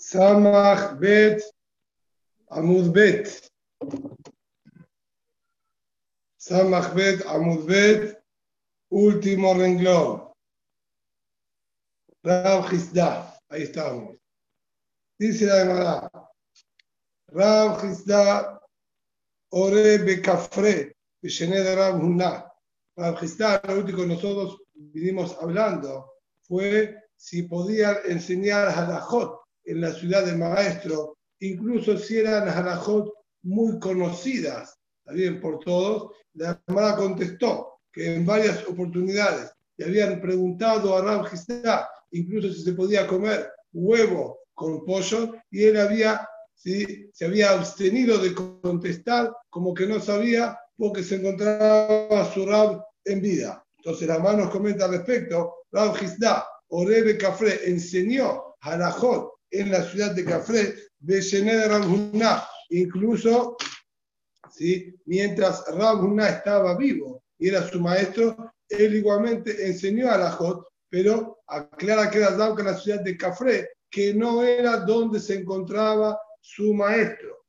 Samach 0.00 0.98
Bet 0.98 1.42
Amud 2.48 2.90
Bet. 2.90 3.50
Samach 6.40 6.94
Bet 6.94 7.20
Amud 7.26 7.66
Bet, 7.66 8.16
último 8.88 9.52
renglón. 9.52 10.32
Rab 12.24 12.70
Gisda, 12.70 13.38
ahí 13.50 13.64
estamos. 13.64 14.16
Dice 15.18 15.44
la 15.44 15.56
Gemara, 15.58 16.10
Rab 17.28 17.80
Gisda 17.82 18.58
Ore 19.50 19.98
Bekafre, 19.98 20.96
de 21.20 21.76
Rab 21.76 22.02
Hunna. 22.02 22.50
Rab 22.96 23.18
Gisda, 23.18 23.60
lo 23.68 23.80
último 23.80 23.98
que 23.98 24.06
nosotros 24.06 24.62
vinimos 24.72 25.36
hablando, 25.42 26.10
fue 26.40 26.96
si 27.16 27.42
podían 27.42 27.98
enseñar 28.06 28.68
halajot 28.68 29.40
en 29.70 29.80
la 29.80 29.92
ciudad 29.92 30.26
del 30.26 30.38
maestro, 30.38 31.18
incluso 31.38 31.96
si 31.96 32.18
eran 32.18 32.48
halajot 32.48 33.12
muy 33.42 33.78
conocidas, 33.78 34.76
también 35.04 35.40
por 35.40 35.60
todos, 35.60 36.12
la 36.34 36.60
Gemara 36.66 36.96
contestó 36.96 37.78
que 37.92 38.16
en 38.16 38.26
varias 38.26 38.66
oportunidades 38.66 39.52
le 39.76 39.86
habían 39.86 40.20
preguntado 40.20 40.96
a 40.96 41.02
Rab 41.02 41.26
Gisda, 41.26 41.88
incluso 42.10 42.52
si 42.52 42.62
se 42.62 42.72
podía 42.72 43.06
comer 43.06 43.48
huevo 43.72 44.40
con 44.54 44.84
pollo, 44.84 45.34
y 45.50 45.64
él 45.64 45.78
había, 45.78 46.28
¿sí? 46.54 47.08
se 47.12 47.26
había 47.26 47.52
abstenido 47.52 48.18
de 48.18 48.34
contestar 48.34 49.32
como 49.48 49.72
que 49.72 49.86
no 49.86 50.00
sabía 50.00 50.58
porque 50.76 51.04
se 51.04 51.16
encontraba 51.16 52.30
su 52.34 52.44
Rab 52.44 52.84
en 53.04 53.20
vida. 53.20 53.64
Entonces 53.78 54.08
la 54.08 54.18
mano 54.18 54.44
nos 54.44 54.50
comenta 54.50 54.86
al 54.86 54.92
respecto, 54.92 55.54
Rab 55.70 55.94
Gisda, 55.96 56.44
Orebe 56.68 57.16
Cafre, 57.16 57.68
enseñó 57.70 58.56
halajot 58.60 59.39
en 59.50 59.70
la 59.70 59.82
ciudad 59.82 60.12
de 60.14 60.24
Beshené 61.00 61.56
de 61.56 61.68
Rabhunna, 61.68 62.44
incluso 62.68 63.56
¿sí? 64.52 64.94
mientras 65.06 65.64
Rabhunna 65.66 66.28
estaba 66.28 66.76
vivo 66.76 67.22
y 67.38 67.48
era 67.48 67.66
su 67.68 67.80
maestro, 67.80 68.52
él 68.68 68.94
igualmente 68.94 69.66
enseñó 69.66 70.10
a 70.10 70.18
la 70.18 70.30
Jot, 70.30 70.66
pero 70.88 71.42
aclara 71.46 72.10
que 72.10 72.18
era 72.18 72.36
en 72.60 72.66
la 72.66 72.76
ciudad 72.76 73.00
de 73.00 73.16
Cafre, 73.16 73.70
que 73.90 74.14
no 74.14 74.42
era 74.44 74.78
donde 74.78 75.18
se 75.18 75.34
encontraba 75.34 76.18
su 76.40 76.72
maestro. 76.74 77.44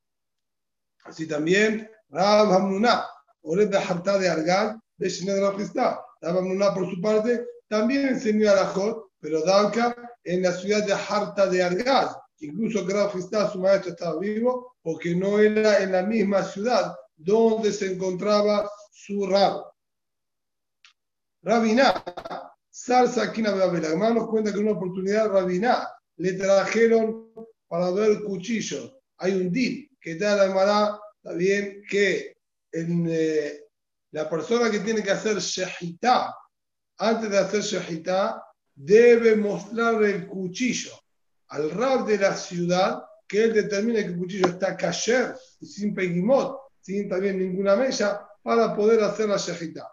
Así 1.04 1.28
también, 1.28 1.90
Rab 2.10 2.52
Hamnuna, 2.52 3.06
Oreb 3.42 3.70
de 3.70 3.78
Harta 3.78 4.18
de 4.18 4.30
Argal, 4.30 4.80
de 4.98 5.10
Rabhunna, 5.42 6.00
Rab 6.22 6.74
por 6.74 6.90
su 6.90 7.02
parte 7.02 7.46
también 7.68 8.08
enseñó 8.08 8.52
a 8.52 8.56
la 8.56 8.66
Jot, 8.68 9.12
pero 9.20 9.44
Dalka 9.44 10.11
en 10.24 10.42
la 10.44 10.52
ciudad 10.52 10.86
de 10.86 10.94
Harta 10.94 11.48
de 11.48 11.64
Argaz. 11.64 12.16
Incluso 12.40 12.86
Graf 12.86 13.14
su 13.14 13.60
maestro, 13.60 13.92
estaba 13.92 14.20
vivo, 14.20 14.76
porque 14.82 15.16
no 15.16 15.40
era 15.40 15.82
en 15.82 15.92
la 15.92 16.04
misma 16.04 16.44
ciudad 16.44 16.96
donde 17.16 17.72
se 17.72 17.94
encontraba 17.94 18.70
su 18.92 19.28
rab. 19.28 19.64
Rabiná, 21.44 22.04
Sarsa 22.70 23.24
Aquina 23.24 23.52
Babel. 23.52 23.86
Además 23.86 24.16
nos 24.16 24.28
cuenta 24.28 24.52
que 24.52 24.60
una 24.60 24.72
oportunidad 24.72 25.30
Rabiná 25.30 25.88
le 26.18 26.34
trajeron 26.34 27.32
para 27.68 27.92
ver 27.92 28.24
cuchillos. 28.24 28.96
Hay 29.18 29.34
un 29.34 29.52
din 29.52 29.90
que 30.00 30.14
está 30.14 30.36
la 30.36 31.00
está 31.24 31.34
bien, 31.34 31.84
que 31.90 32.36
en, 32.72 33.08
eh, 33.10 33.66
la 34.12 34.30
persona 34.30 34.70
que 34.70 34.80
tiene 34.80 35.04
que 35.04 35.12
hacer 35.12 35.38
shahitá, 35.38 36.36
antes 36.98 37.30
de 37.30 37.38
hacer 37.38 37.62
shahitá, 37.62 38.44
debe 38.76 39.36
mostrar 39.36 40.04
el 40.04 40.28
cuchillo 40.28 40.92
al 41.50 41.70
rab 41.72 42.06
de 42.06 42.18
la 42.18 42.36
ciudad, 42.36 43.04
que 43.28 43.44
él 43.44 43.54
determine 43.54 44.02
que 44.02 44.12
el 44.12 44.18
cuchillo 44.18 44.48
está 44.48 44.76
kasher, 44.78 45.36
sin 45.62 45.94
peguimot, 45.94 46.58
sin 46.80 47.10
también 47.10 47.38
ninguna 47.38 47.76
mella, 47.76 48.26
para 48.42 48.76
poder 48.76 49.04
hacer 49.04 49.30
la 49.30 49.38
shejita. 49.38 49.92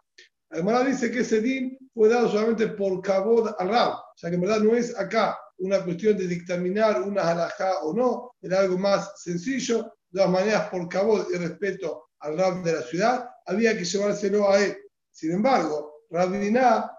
Además 0.51 0.87
dice 0.87 1.11
que 1.11 1.21
ese 1.21 1.41
din 1.41 1.77
fue 1.93 2.09
dado 2.09 2.31
solamente 2.31 2.69
por 2.69 3.03
cabod 3.03 3.55
al 3.59 3.69
rab, 3.69 3.93
o 3.93 4.17
sea 4.17 4.31
que 4.31 4.37
en 4.37 4.43
verdad 4.43 4.61
no 4.61 4.75
es 4.75 4.97
acá 4.97 5.39
una 5.59 5.83
cuestión 5.85 6.17
de 6.17 6.29
dictaminar 6.29 7.03
una 7.03 7.29
halajá 7.29 7.81
o 7.83 7.93
no, 7.93 8.33
era 8.41 8.61
algo 8.61 8.79
más 8.79 9.21
sencillo, 9.21 9.83
de 10.11 10.21
todas 10.21 10.31
maneras 10.31 10.71
por 10.71 10.89
cabod 10.89 11.27
y 11.33 11.37
respeto 11.37 12.11
al 12.21 12.39
rab 12.39 12.63
de 12.63 12.73
la 12.73 12.83
ciudad, 12.83 13.29
había 13.45 13.77
que 13.77 13.85
llevárselo 13.85 14.51
a 14.51 14.61
él. 14.61 14.77
Sin 15.11 15.33
embargo, 15.33 16.05
Rabiná 16.11 16.91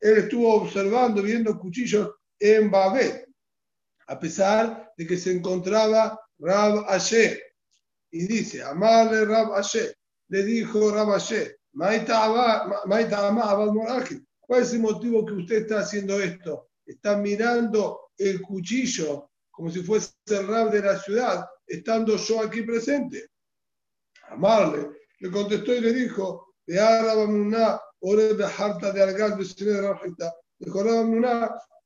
él 0.00 0.18
estuvo 0.18 0.54
observando, 0.54 1.22
viendo 1.22 1.58
cuchillos 1.58 2.10
en 2.38 2.70
Babel, 2.70 3.26
a 4.08 4.18
pesar 4.18 4.92
de 4.96 5.06
que 5.06 5.16
se 5.16 5.32
encontraba 5.32 6.20
Rab 6.38 6.84
Asher. 6.88 7.42
Y 8.10 8.26
dice, 8.26 8.62
amarle 8.62 9.24
Rab 9.24 9.54
Asher, 9.54 9.96
le 10.28 10.44
dijo 10.44 10.90
Rab 10.90 11.12
Asher, 11.12 11.58
¿cuál 14.40 14.62
es 14.62 14.72
el 14.72 14.80
motivo 14.80 15.26
que 15.26 15.32
usted 15.32 15.56
está 15.56 15.80
haciendo 15.80 16.20
esto? 16.20 16.70
Está 16.84 17.16
mirando 17.16 18.10
el 18.16 18.40
cuchillo 18.40 19.30
como 19.50 19.70
si 19.70 19.82
fuese 19.82 20.12
el 20.26 20.46
Rab 20.46 20.70
de 20.70 20.82
la 20.82 20.98
ciudad, 20.98 21.46
estando 21.66 22.16
yo 22.16 22.42
aquí 22.42 22.60
presente. 22.62 23.30
Amarle 24.28 24.90
le 25.18 25.30
contestó 25.30 25.74
y 25.74 25.80
le 25.80 25.94
dijo, 25.94 26.54
de 26.66 26.78
una 27.26 27.80
de 28.14 28.44
Harta 28.44 28.92
de 28.92 29.02
Argal 29.02 29.36
de 29.36 30.36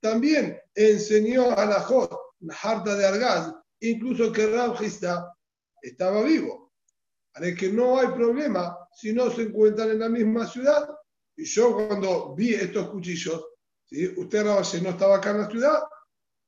también 0.01 0.61
enseñó 0.75 1.51
a 1.57 1.65
la 1.65 1.81
Jot, 1.81 2.11
Harta 2.63 2.95
de 2.95 3.07
Argal, 3.07 3.57
incluso 3.81 4.31
que 4.33 4.47
Rab 4.47 4.77
estaba 5.83 6.23
vivo. 6.23 6.73
Es 7.35 7.57
que 7.57 7.73
no 7.73 7.99
hay 7.99 8.09
problema 8.09 8.77
si 8.93 9.13
no 9.13 9.31
se 9.31 9.43
encuentran 9.43 9.91
en 9.91 10.01
la 10.01 10.09
misma 10.09 10.47
ciudad. 10.47 10.89
Y 11.37 11.45
yo 11.45 11.75
cuando 11.75 12.35
vi 12.35 12.55
estos 12.55 12.91
cuchillos, 12.91 13.47
¿sí? 13.87 14.13
usted 14.17 14.45
Rab 14.45 14.65
no 14.83 14.91
estaba 14.91 15.17
acá 15.17 15.31
en 15.31 15.39
la 15.39 15.51
ciudad, 15.51 15.81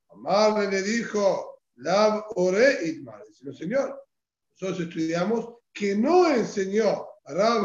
Amarle 0.09 0.69
le 0.69 0.83
dijo, 0.83 1.61
Lab 1.77 2.25
Ore 2.35 2.85
Itmar. 2.85 3.23
Dice, 3.27 3.51
señor, 3.53 4.05
nosotros 4.51 4.87
estudiamos 4.87 5.55
que 5.73 5.95
no 5.95 6.29
enseñó 6.29 7.07
Rab 7.25 7.63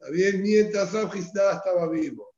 Hamnunah 0.00 0.10
bien, 0.10 0.42
mientras 0.42 0.92
Rab 0.92 1.14
estaba 1.14 1.88
vivo. 1.88 2.34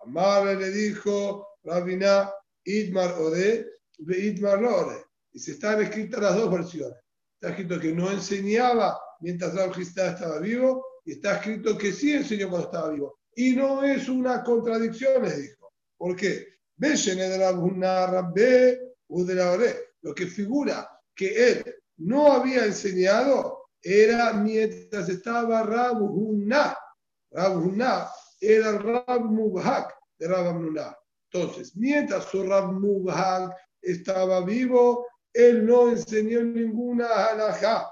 Amar 0.00 0.56
le 0.56 0.70
dijo, 0.70 1.48
Rabina, 1.62 2.32
Idmar 2.64 3.12
Ode, 3.20 3.70
Idmar 3.98 4.60
Lore. 4.60 5.04
Y 5.32 5.38
se 5.38 5.52
están 5.52 5.82
escritas 5.82 6.20
las 6.20 6.36
dos 6.36 6.50
versiones. 6.52 6.98
Está 7.34 7.50
escrito 7.50 7.80
que 7.80 7.92
no 7.92 8.10
enseñaba 8.10 8.98
mientras 9.20 9.54
Rab 9.54 9.78
estaba 9.78 10.38
vivo, 10.38 10.84
y 11.04 11.12
está 11.12 11.36
escrito 11.36 11.76
que 11.76 11.92
sí 11.92 12.12
enseñó 12.12 12.48
cuando 12.48 12.66
estaba 12.68 12.90
vivo. 12.90 13.18
Y 13.34 13.54
no 13.54 13.84
es 13.84 14.08
una 14.08 14.42
contradicción, 14.42 15.22
les 15.22 15.42
dijo. 15.42 15.72
¿Por 15.96 16.16
qué? 16.16 16.48
Lo 20.00 20.14
que 20.14 20.26
figura 20.26 21.00
que 21.14 21.50
él 21.50 21.76
no 21.98 22.32
había 22.32 22.64
enseñado 22.64 23.61
era 23.82 24.32
mientras 24.32 25.08
estaba 25.08 25.62
Rab 25.62 26.02
Hunna. 26.02 26.76
Rab 27.30 27.74
era 28.40 28.70
el 28.70 28.78
Rab 28.82 29.24
Mubhak 29.24 29.94
de 30.18 30.28
Rab 30.28 30.96
Entonces, 31.32 31.76
mientras 31.76 32.24
su 32.26 32.44
Rab 32.44 32.72
Mubhak 32.72 33.54
estaba 33.80 34.44
vivo, 34.44 35.06
él 35.32 35.66
no 35.66 35.90
enseñó 35.90 36.42
ninguna 36.42 37.06
halajá. 37.06 37.90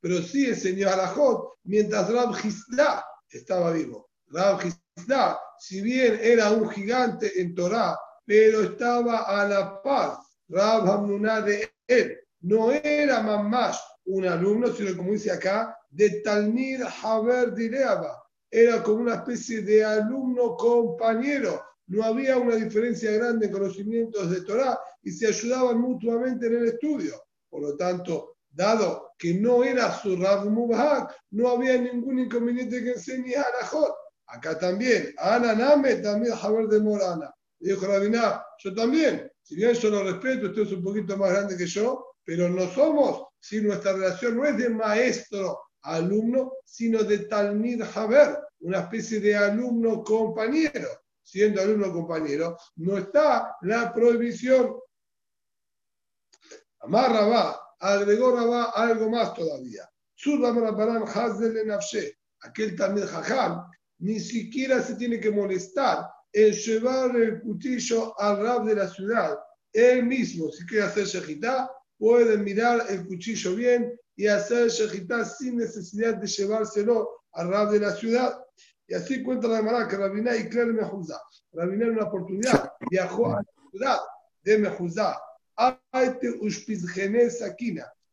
Pero 0.00 0.22
sí 0.22 0.46
enseñó 0.46 0.88
halajot 0.88 1.54
mientras 1.64 2.10
Rab 2.10 2.34
Gisda 2.34 3.04
estaba 3.28 3.72
vivo. 3.72 4.10
Rab 4.28 4.60
Gisda, 4.60 5.38
si 5.58 5.80
bien 5.80 6.18
era 6.20 6.50
un 6.50 6.68
gigante 6.70 7.40
en 7.40 7.54
Torah, 7.54 7.98
pero 8.24 8.62
estaba 8.62 9.22
a 9.22 9.46
la 9.46 9.82
paz. 9.82 10.18
Rab 10.48 10.88
Hamnuna 10.88 11.40
de 11.40 11.72
él 11.86 12.23
no 12.44 12.70
era 12.72 13.22
más 13.22 13.82
un 14.04 14.26
alumno, 14.26 14.68
sino 14.68 14.94
como 14.96 15.12
dice 15.12 15.30
acá, 15.30 15.76
de 15.90 16.20
Talmir 16.20 16.80
Haber 17.02 17.54
Direaba. 17.54 18.22
Era 18.50 18.82
como 18.82 19.00
una 19.00 19.14
especie 19.14 19.62
de 19.62 19.82
alumno 19.82 20.54
compañero. 20.56 21.62
No 21.86 22.04
había 22.04 22.36
una 22.36 22.56
diferencia 22.56 23.10
grande 23.12 23.46
en 23.46 23.52
conocimientos 23.52 24.30
de 24.30 24.42
Torah 24.42 24.78
y 25.02 25.10
se 25.10 25.26
ayudaban 25.26 25.80
mutuamente 25.80 26.46
en 26.46 26.56
el 26.56 26.64
estudio. 26.66 27.14
Por 27.48 27.62
lo 27.62 27.76
tanto, 27.76 28.36
dado 28.50 29.12
que 29.18 29.34
no 29.34 29.64
era 29.64 29.92
su 29.92 30.16
Rav 30.16 30.46
no 31.30 31.48
había 31.48 31.78
ningún 31.78 32.18
inconveniente 32.18 32.84
que 32.84 32.92
enseñe 32.92 33.36
a 33.36 33.66
Jot. 33.66 33.94
Acá 34.26 34.58
también, 34.58 35.14
Ana 35.16 35.54
Name, 35.54 35.96
también 35.96 36.34
Haber 36.40 36.66
de 36.68 36.80
Morana. 36.80 37.34
Dijo 37.58 37.86
Rabina, 37.86 38.44
yo 38.58 38.74
también, 38.74 39.30
si 39.42 39.56
bien 39.56 39.72
yo 39.72 39.88
lo 39.90 40.04
respeto, 40.04 40.48
usted 40.48 40.62
es 40.62 40.72
un 40.72 40.82
poquito 40.82 41.16
más 41.16 41.30
grande 41.30 41.56
que 41.56 41.66
yo, 41.66 42.13
pero 42.24 42.48
no 42.48 42.68
somos, 42.68 43.28
si 43.38 43.60
nuestra 43.60 43.92
relación 43.92 44.36
no 44.36 44.46
es 44.46 44.56
de 44.56 44.70
maestro 44.70 45.60
alumno, 45.82 46.54
sino 46.64 47.02
de 47.02 47.18
Talmid 47.26 47.82
Haber, 47.94 48.38
una 48.60 48.80
especie 48.80 49.20
de 49.20 49.36
alumno 49.36 50.02
compañero. 50.02 50.88
siendo 51.26 51.62
alumno 51.62 51.90
compañero, 51.90 52.58
no 52.76 52.98
está 52.98 53.56
la 53.62 53.94
prohibición. 53.94 54.76
Amarra 56.80 57.26
va, 57.26 57.60
agregó 57.80 58.36
Rabá 58.36 58.72
algo 58.74 59.08
más 59.08 59.32
todavía. 59.32 59.88
Aquel 62.42 62.76
también 62.76 63.06
jajam 63.06 63.70
ni 63.98 64.20
siquiera 64.20 64.82
se 64.82 64.96
tiene 64.96 65.18
que 65.18 65.30
molestar 65.30 66.06
en 66.32 66.52
llevar 66.52 67.16
el 67.16 67.40
cuchillo 67.40 68.18
al 68.20 68.42
rab 68.42 68.64
de 68.64 68.74
la 68.74 68.88
ciudad. 68.88 69.38
Él 69.72 70.04
mismo, 70.04 70.50
si 70.52 70.66
quiere 70.66 70.84
hacer 70.84 71.06
shejitá, 71.06 71.70
puede 71.98 72.38
mirar 72.38 72.84
el 72.88 73.06
cuchillo 73.06 73.54
bien 73.54 73.98
y 74.16 74.26
hacer 74.26 74.68
shejitá 74.68 75.24
sin 75.24 75.56
necesidad 75.56 76.16
de 76.16 76.26
llevárselo 76.26 77.24
al 77.32 77.48
rab 77.50 77.70
de 77.70 77.80
la 77.80 77.92
ciudad. 77.92 78.38
Y 78.86 78.94
así 78.94 79.22
cuenta 79.22 79.48
la 79.48 79.58
Gemara 79.58 79.88
que 79.88 79.96
Rabiná 79.96 80.36
y 80.36 80.48
Claire 80.48 80.72
Mejuzá. 80.72 81.20
Rabiná 81.52 81.86
en 81.86 81.92
una 81.92 82.04
oportunidad 82.04 82.72
viajó 82.90 83.34
a 83.34 83.42
la 83.42 83.70
ciudad 83.70 83.98
de 84.42 84.58
Mejuzá. 84.58 85.20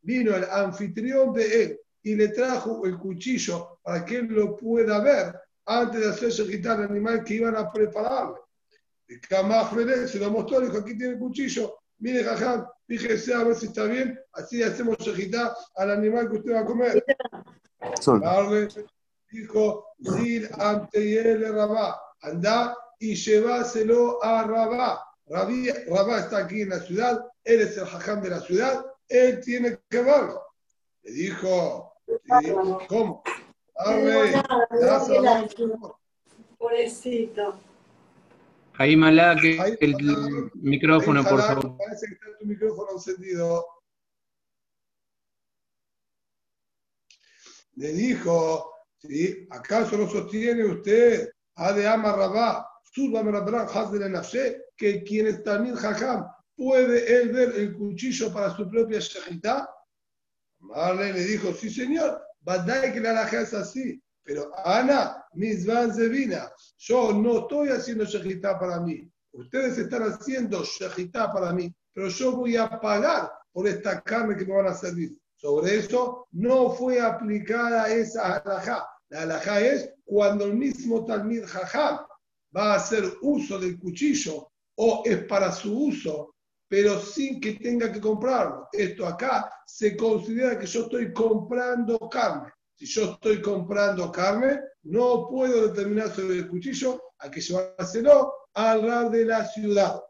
Vino 0.03 0.35
el 0.35 0.43
anfitrión 0.45 1.33
de 1.33 1.63
él 1.63 1.79
y 2.03 2.15
le 2.15 2.29
trajo 2.29 2.85
el 2.85 2.97
cuchillo 2.97 3.79
para 3.83 4.05
que 4.05 4.17
él 4.17 4.27
lo 4.27 4.55
pueda 4.57 4.99
ver 4.99 5.39
antes 5.65 6.01
de 6.01 6.09
hacerse 6.09 6.47
quitar 6.47 6.79
el 6.79 6.89
animal 6.89 7.23
que 7.23 7.35
iban 7.35 7.55
a 7.55 7.71
prepararle. 7.71 8.39
Se 10.07 10.19
lo 10.19 10.31
mostró, 10.31 10.61
dijo, 10.61 10.77
aquí 10.77 10.97
tiene 10.97 11.13
el 11.13 11.19
cuchillo, 11.19 11.80
mire, 12.01 12.23
jajam, 12.23 12.67
fíjese 12.87 13.33
a 13.33 13.43
ver 13.43 13.55
si 13.55 13.67
está 13.67 13.85
bien, 13.85 14.19
así 14.33 14.61
hacemos 14.61 14.97
quitar 14.97 15.53
al 15.75 15.91
animal 15.91 16.29
que 16.29 16.37
usted 16.37 16.53
va 16.53 16.59
a 16.59 16.65
comer. 16.65 17.05
Darle, 18.21 18.67
dijo, 19.29 19.87
Zil 20.03 20.49
ante 20.59 21.19
él 21.19 21.53
Rabá, 21.53 22.01
anda 22.21 22.75
y 22.99 23.15
lleváselo 23.15 24.23
a 24.23 24.43
Rabá. 24.43 25.03
Rabá 25.27 26.19
está 26.19 26.39
aquí 26.39 26.61
en 26.61 26.69
la 26.69 26.79
ciudad, 26.79 27.25
él 27.43 27.61
es 27.61 27.77
el 27.77 27.85
jajam 27.85 28.21
de 28.21 28.29
la 28.29 28.39
ciudad, 28.41 28.85
él 29.07 29.39
tiene 29.39 29.79
que 29.89 30.01
verlo. 30.01 30.41
Le 31.03 31.11
dijo, 31.11 31.93
¿cómo? 32.87 33.23
Pobrecito. 36.57 37.70
Ahí 38.81 38.97
Malá, 38.97 39.35
que 39.39 39.77
el 39.79 39.95
micrófono, 40.55 41.23
por 41.23 41.39
favor. 41.39 41.77
Parece 41.77 42.07
que 42.07 42.13
está 42.13 42.37
tu 42.39 42.47
micrófono 42.47 42.93
encendido. 42.93 43.63
Le 47.75 47.93
dijo, 47.93 48.73
¿sí? 48.97 49.47
¿acaso 49.51 49.99
no 49.99 50.09
sostiene 50.09 50.65
usted 50.65 51.29
a 51.57 51.73
de 51.73 51.87
Amarrabá, 51.87 52.67
que 54.75 55.03
quien 55.03 55.27
está 55.27 55.55
en 55.57 55.75
Jajam 55.75 56.25
puede 56.55 57.21
él 57.21 57.29
ver 57.29 57.53
el 57.57 57.73
cuchillo 57.73 58.33
para 58.33 58.55
su 58.55 58.67
propia 58.67 58.97
shahita? 58.99 59.69
Marle 60.57 61.13
le 61.13 61.23
dijo, 61.23 61.53
sí 61.53 61.69
señor, 61.69 62.19
Badai 62.39 62.93
que 62.93 62.99
la 62.99 63.27
es 63.27 63.53
así. 63.53 64.01
Pero 64.31 64.49
Ana, 64.65 65.25
mis 65.33 65.65
vina, 66.09 66.49
yo 66.77 67.11
no 67.11 67.39
estoy 67.39 67.67
haciendo 67.67 68.05
shejitá 68.05 68.57
para 68.57 68.79
mí. 68.79 69.05
Ustedes 69.33 69.77
están 69.77 70.03
haciendo 70.03 70.63
shejitá 70.63 71.33
para 71.33 71.51
mí, 71.51 71.69
pero 71.91 72.07
yo 72.07 72.31
voy 72.37 72.55
a 72.55 72.79
pagar 72.79 73.29
por 73.51 73.67
esta 73.67 73.99
carne 73.99 74.37
que 74.37 74.45
me 74.45 74.55
van 74.55 74.67
a 74.67 74.73
servir. 74.73 75.17
Sobre 75.35 75.79
eso 75.79 76.29
no 76.31 76.69
fue 76.69 77.01
aplicada 77.01 77.93
esa 77.93 78.37
alhaja. 78.37 78.87
La 79.09 79.23
alhaja 79.23 79.59
es 79.59 79.93
cuando 80.05 80.45
el 80.45 80.55
mismo 80.55 81.03
Talmid 81.03 81.43
Jajam 81.43 81.99
va 82.55 82.71
a 82.71 82.75
hacer 82.75 83.03
uso 83.23 83.59
del 83.59 83.77
cuchillo 83.77 84.49
o 84.75 85.03
es 85.03 85.25
para 85.25 85.51
su 85.51 85.77
uso, 85.77 86.35
pero 86.69 87.01
sin 87.01 87.41
que 87.41 87.55
tenga 87.55 87.91
que 87.91 87.99
comprarlo. 87.99 88.69
Esto 88.71 89.05
acá 89.05 89.51
se 89.65 89.97
considera 89.97 90.57
que 90.57 90.67
yo 90.67 90.83
estoy 90.83 91.11
comprando 91.11 91.99
carne. 92.09 92.49
Si 92.81 92.87
yo 92.87 93.11
estoy 93.11 93.39
comprando 93.43 94.11
carne, 94.11 94.59
no 94.85 95.27
puedo 95.29 95.67
determinar 95.67 96.09
sobre 96.09 96.37
el 96.37 96.47
cuchillo, 96.47 96.99
hay 97.19 97.29
que 97.29 97.39
llevárselo 97.39 98.33
al 98.55 98.81
rab 98.81 99.11
de 99.11 99.23
la 99.23 99.45
ciudad. 99.45 100.01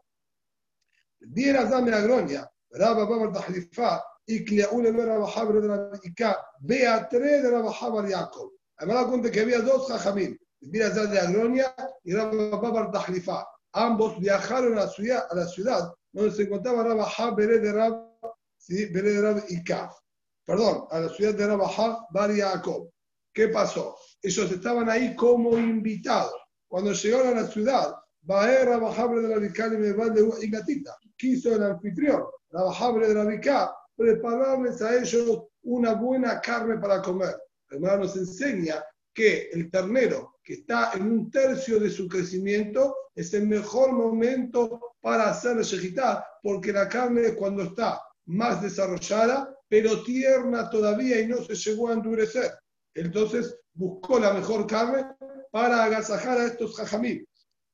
Diera 1.20 1.66
dame 1.66 1.92
agronia, 1.92 2.50
Rabba 2.70 3.04
Baba 3.04 3.30
Tahlifa, 3.30 4.02
y 4.24 4.62
una 4.74 4.90
vera 4.90 5.18
bajabre 5.18 5.60
de 5.60 5.68
la 5.68 6.00
Ika, 6.02 6.42
vea 6.60 7.06
tres 7.10 7.42
de 7.42 7.50
la 7.50 7.60
bajabre 7.60 8.10
Jacob. 8.10 8.52
Da 8.78 9.06
cuenta 9.06 9.30
que 9.30 9.40
había 9.40 9.60
dos 9.60 9.88
jajamín, 9.88 10.40
Diera 10.58 10.88
de 10.88 11.20
Agronia 11.20 11.74
y 12.04 12.14
Rabba 12.14 12.56
Baba 12.56 12.90
Tahlifa. 12.90 13.46
Ambos 13.72 14.18
viajaron 14.18 14.78
a 14.78 14.86
la 14.86 14.88
ciudad, 14.88 15.26
a 15.30 15.34
la 15.34 15.46
ciudad 15.46 15.92
donde 16.10 16.30
se 16.30 16.44
encontraba 16.44 16.84
Rabajá 16.84 17.32
Beré 17.32 17.58
de 17.58 17.70
Rab, 17.70 18.08
¿sí? 18.56 18.86
De 18.86 19.20
Rab 19.20 19.42
Kaf. 19.62 20.01
Perdón, 20.44 20.86
a 20.90 21.00
la 21.00 21.08
ciudad 21.08 21.34
de 21.34 21.46
Rabajá 21.46 22.06
Bar 22.10 22.34
Jacob. 22.34 22.90
¿Qué 23.32 23.48
pasó? 23.48 23.96
Ellos 24.20 24.50
estaban 24.50 24.90
ahí 24.90 25.14
como 25.14 25.56
invitados. 25.56 26.34
Cuando 26.66 26.92
llegaron 26.92 27.28
a 27.28 27.42
la 27.42 27.46
ciudad, 27.46 27.94
Baer 28.22 28.68
Rabajá 28.68 29.08
de 29.08 29.28
la 29.28 29.38
Vicá 29.38 29.68
y 29.68 29.76
de 29.76 30.48
Gatita. 30.48 30.96
Quiso 31.16 31.54
el 31.54 31.62
anfitrión, 31.62 32.24
Rabajá 32.50 32.92
de 32.92 33.14
la 33.14 33.24
Vicá, 33.24 33.72
prepararles 33.96 34.82
a 34.82 34.96
ellos 34.96 35.44
una 35.62 35.94
buena 35.94 36.40
carne 36.40 36.78
para 36.78 37.00
comer. 37.02 37.36
El 37.70 37.80
nos 37.80 38.16
enseña 38.16 38.84
que 39.14 39.48
el 39.52 39.70
ternero 39.70 40.36
que 40.42 40.54
está 40.54 40.92
en 40.94 41.10
un 41.10 41.30
tercio 41.30 41.78
de 41.78 41.88
su 41.88 42.08
crecimiento 42.08 42.96
es 43.14 43.32
el 43.34 43.46
mejor 43.46 43.92
momento 43.92 44.96
para 45.00 45.30
hacer 45.30 45.58
el 45.58 46.24
porque 46.42 46.72
la 46.72 46.88
carne 46.88 47.34
cuando 47.34 47.62
está 47.62 48.00
más 48.26 48.62
desarrollada, 48.62 49.56
pero 49.68 50.02
tierna 50.02 50.70
todavía 50.70 51.20
y 51.20 51.26
no 51.26 51.42
se 51.42 51.54
llegó 51.54 51.88
a 51.88 51.94
endurecer. 51.94 52.52
Entonces 52.94 53.56
buscó 53.74 54.18
la 54.18 54.32
mejor 54.32 54.66
carne 54.66 55.06
para 55.50 55.84
agasajar 55.84 56.38
a 56.38 56.46
estos 56.46 56.76
jajamí. 56.76 57.24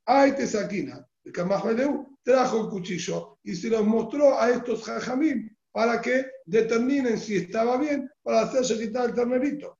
Ay, 0.06 0.33
Tesaquina, 0.33 1.06
el 1.25 1.33
Kamahmeleu, 1.33 2.19
trajo 2.23 2.62
el 2.62 2.69
cuchillo 2.71 3.39
y 3.43 3.55
se 3.55 3.69
los 3.69 3.85
mostró 3.85 4.41
a 4.41 4.50
estos 4.50 4.85
jajamí 4.85 5.49
para 5.73 6.00
que 6.00 6.27
determinen 6.45 7.19
si 7.19 7.37
estaba 7.37 7.77
bien 7.77 8.11
para 8.23 8.43
hacer 8.43 8.62
shejitá 8.62 9.03
al 9.03 9.15
ternerito. 9.15 9.79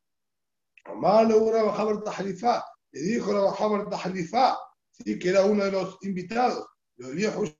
Le 2.91 3.01
dijo 3.01 3.33
la 3.33 3.43
Bajabar 3.43 3.89
Tahlifá, 3.89 4.59
¿sí? 4.91 5.19
que 5.19 5.29
era 5.29 5.45
uno 5.45 5.65
de 5.65 5.73
los 5.73 5.99
invitados, 6.03 6.67
los 6.97 7.13
viejos 7.13 7.55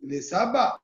le 0.00 0.22
saba 0.22 0.80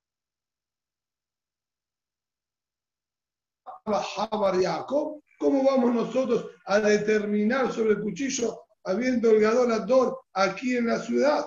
¿cómo 5.39 5.63
vamos 5.63 5.95
nosotros 5.95 6.47
a 6.67 6.81
determinar 6.81 7.71
sobre 7.73 7.93
el 7.93 8.01
cuchillo 8.01 8.63
habiendo 8.85 9.31
el 9.31 9.41
gadol 9.41 10.17
aquí 10.33 10.77
en 10.77 10.87
la 10.87 10.99
ciudad? 11.01 11.47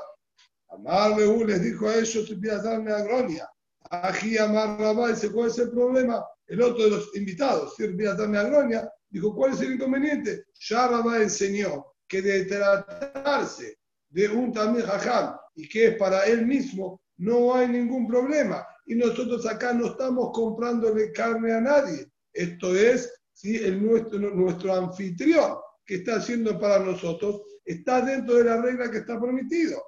Amar 0.70 1.18
les 1.18 1.62
dijo 1.62 1.88
a 1.88 1.96
ellos, 1.96 2.30
a 2.32 2.58
darme 2.62 2.92
agronia. 2.92 3.50
Aquí 3.90 4.38
Amar 4.38 4.78
Rabá 4.80 5.10
dice, 5.10 5.32
¿cuál 5.32 5.48
es 5.48 5.58
el 5.60 5.72
problema? 5.72 6.24
El 6.46 6.62
otro 6.62 6.84
de 6.84 6.90
los 6.92 7.16
invitados, 7.16 7.76
si 7.76 7.84
a 7.84 8.14
darme 8.14 8.38
agronia, 8.38 8.92
dijo, 9.10 9.34
¿cuál 9.34 9.54
es 9.54 9.62
el 9.62 9.74
inconveniente? 9.74 10.46
Ya 10.60 10.88
Rabá 10.88 11.22
enseñó 11.22 11.94
que 12.08 12.22
de 12.22 12.46
tratarse 12.46 13.80
de 14.10 14.30
un 14.30 14.52
tamir 14.52 14.86
jajam 14.86 15.38
y 15.56 15.68
que 15.68 15.88
es 15.88 15.98
para 15.98 16.26
él 16.26 16.46
mismo, 16.46 17.02
no 17.18 17.56
hay 17.56 17.68
ningún 17.68 18.08
problema. 18.08 18.66
Y 18.86 18.96
nosotros 18.96 19.46
acá 19.46 19.74
no 19.74 19.88
estamos 19.88 20.32
comprándole 20.34 21.12
carne 21.12 21.54
a 21.54 21.62
nadie. 21.62 22.12
Esto 22.34 22.76
es, 22.76 23.12
¿sí? 23.34 23.58
el 23.58 23.86
nuestro, 23.86 24.20
nuestro 24.20 24.74
anfitrión 24.74 25.58
que 25.86 25.96
está 25.96 26.18
haciendo 26.18 26.60
para 26.60 26.80
nosotros 26.80 27.42
está 27.66 28.02
dentro 28.02 28.36
de 28.36 28.44
la 28.46 28.62
regla 28.62 28.92
que 28.92 29.00
está 29.00 29.20
permitido. 29.20 29.82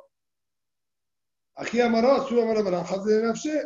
Aquí 1.56 1.82
amará, 1.82 2.26
su 2.26 2.42
amará, 2.42 2.82
Hazé 2.82 3.12
de 3.12 3.24
Nafshe, 3.24 3.64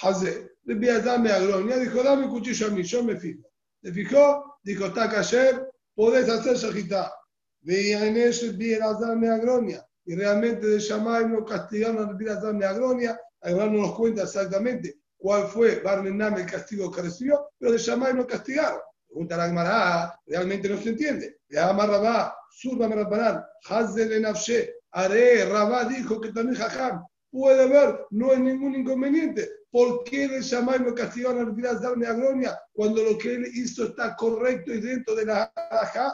Hazé. 0.00 0.50
Le 0.64 0.74
voy 0.76 0.88
a 0.88 1.00
darme 1.00 1.30
a 1.30 1.40
Gloria, 1.40 1.78
dijo, 1.78 2.02
dame 2.02 2.28
cuchillo 2.28 2.68
a 2.68 2.70
mí, 2.70 2.82
yo 2.82 3.04
me 3.04 3.16
fijo. 3.16 3.46
Le 3.82 3.92
fijó, 3.92 4.58
dijo, 4.62 4.86
está 4.86 5.18
ayer, 5.18 5.68
podés 5.94 6.28
hacer 6.28 6.56
shajitá. 6.56 7.12
Veían 7.60 8.16
eso, 8.16 8.46
vi 8.54 8.74
el 8.74 8.82
azar 8.82 9.22
agronia. 9.24 9.86
Y 10.04 10.14
realmente 10.14 10.66
de 10.66 10.78
Shamay 10.78 11.28
no 11.28 11.44
castigaron 11.44 12.08
a 12.08 12.12
Birazar 12.12 12.54
agronia. 12.62 13.20
Ahora 13.40 13.66
no 13.66 13.82
nos 13.82 13.94
cuenta 13.94 14.22
exactamente 14.22 15.02
cuál 15.16 15.46
fue 15.46 15.80
Barmenam 15.80 16.34
el 16.38 16.46
castigo 16.46 16.90
que 16.90 17.02
recibió, 17.02 17.48
pero 17.58 17.72
de 17.72 17.78
Shamay 17.78 18.14
no 18.14 18.26
castigaron. 18.26 18.80
Pregunta 19.06 19.36
la 19.36 19.46
Gemara, 19.46 20.20
realmente 20.26 20.68
no 20.68 20.76
se 20.78 20.90
entiende. 20.90 21.38
Le 21.48 21.60
llama 21.60 21.86
Rabá, 21.86 22.34
Surba 22.50 22.88
Merabanan, 22.88 23.44
Hazel 23.68 24.20
Nafshe, 24.20 24.74
Are, 24.90 25.44
Rabá 25.44 25.84
dijo 25.84 26.20
que 26.20 26.32
también 26.32 26.56
Jajam 26.56 27.04
puede 27.30 27.68
ver, 27.68 28.06
no 28.10 28.32
hay 28.32 28.40
ningún 28.40 28.74
inconveniente. 28.74 29.48
¿Por 29.70 30.04
qué 30.04 30.28
de 30.28 30.42
Shamay 30.42 30.80
no 30.80 30.94
castigaron 30.94 31.48
a 31.48 31.52
Birazar 31.52 31.92
agronia 31.92 32.58
cuando 32.72 33.02
lo 33.02 33.16
que 33.16 33.34
él 33.34 33.46
hizo 33.54 33.84
está 33.84 34.16
correcto 34.16 34.72
y 34.72 34.80
dentro 34.80 35.14
de 35.14 35.26
la 35.26 35.52
Jajam? 35.56 36.12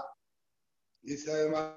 Dice 1.02 1.30
además 1.32 1.72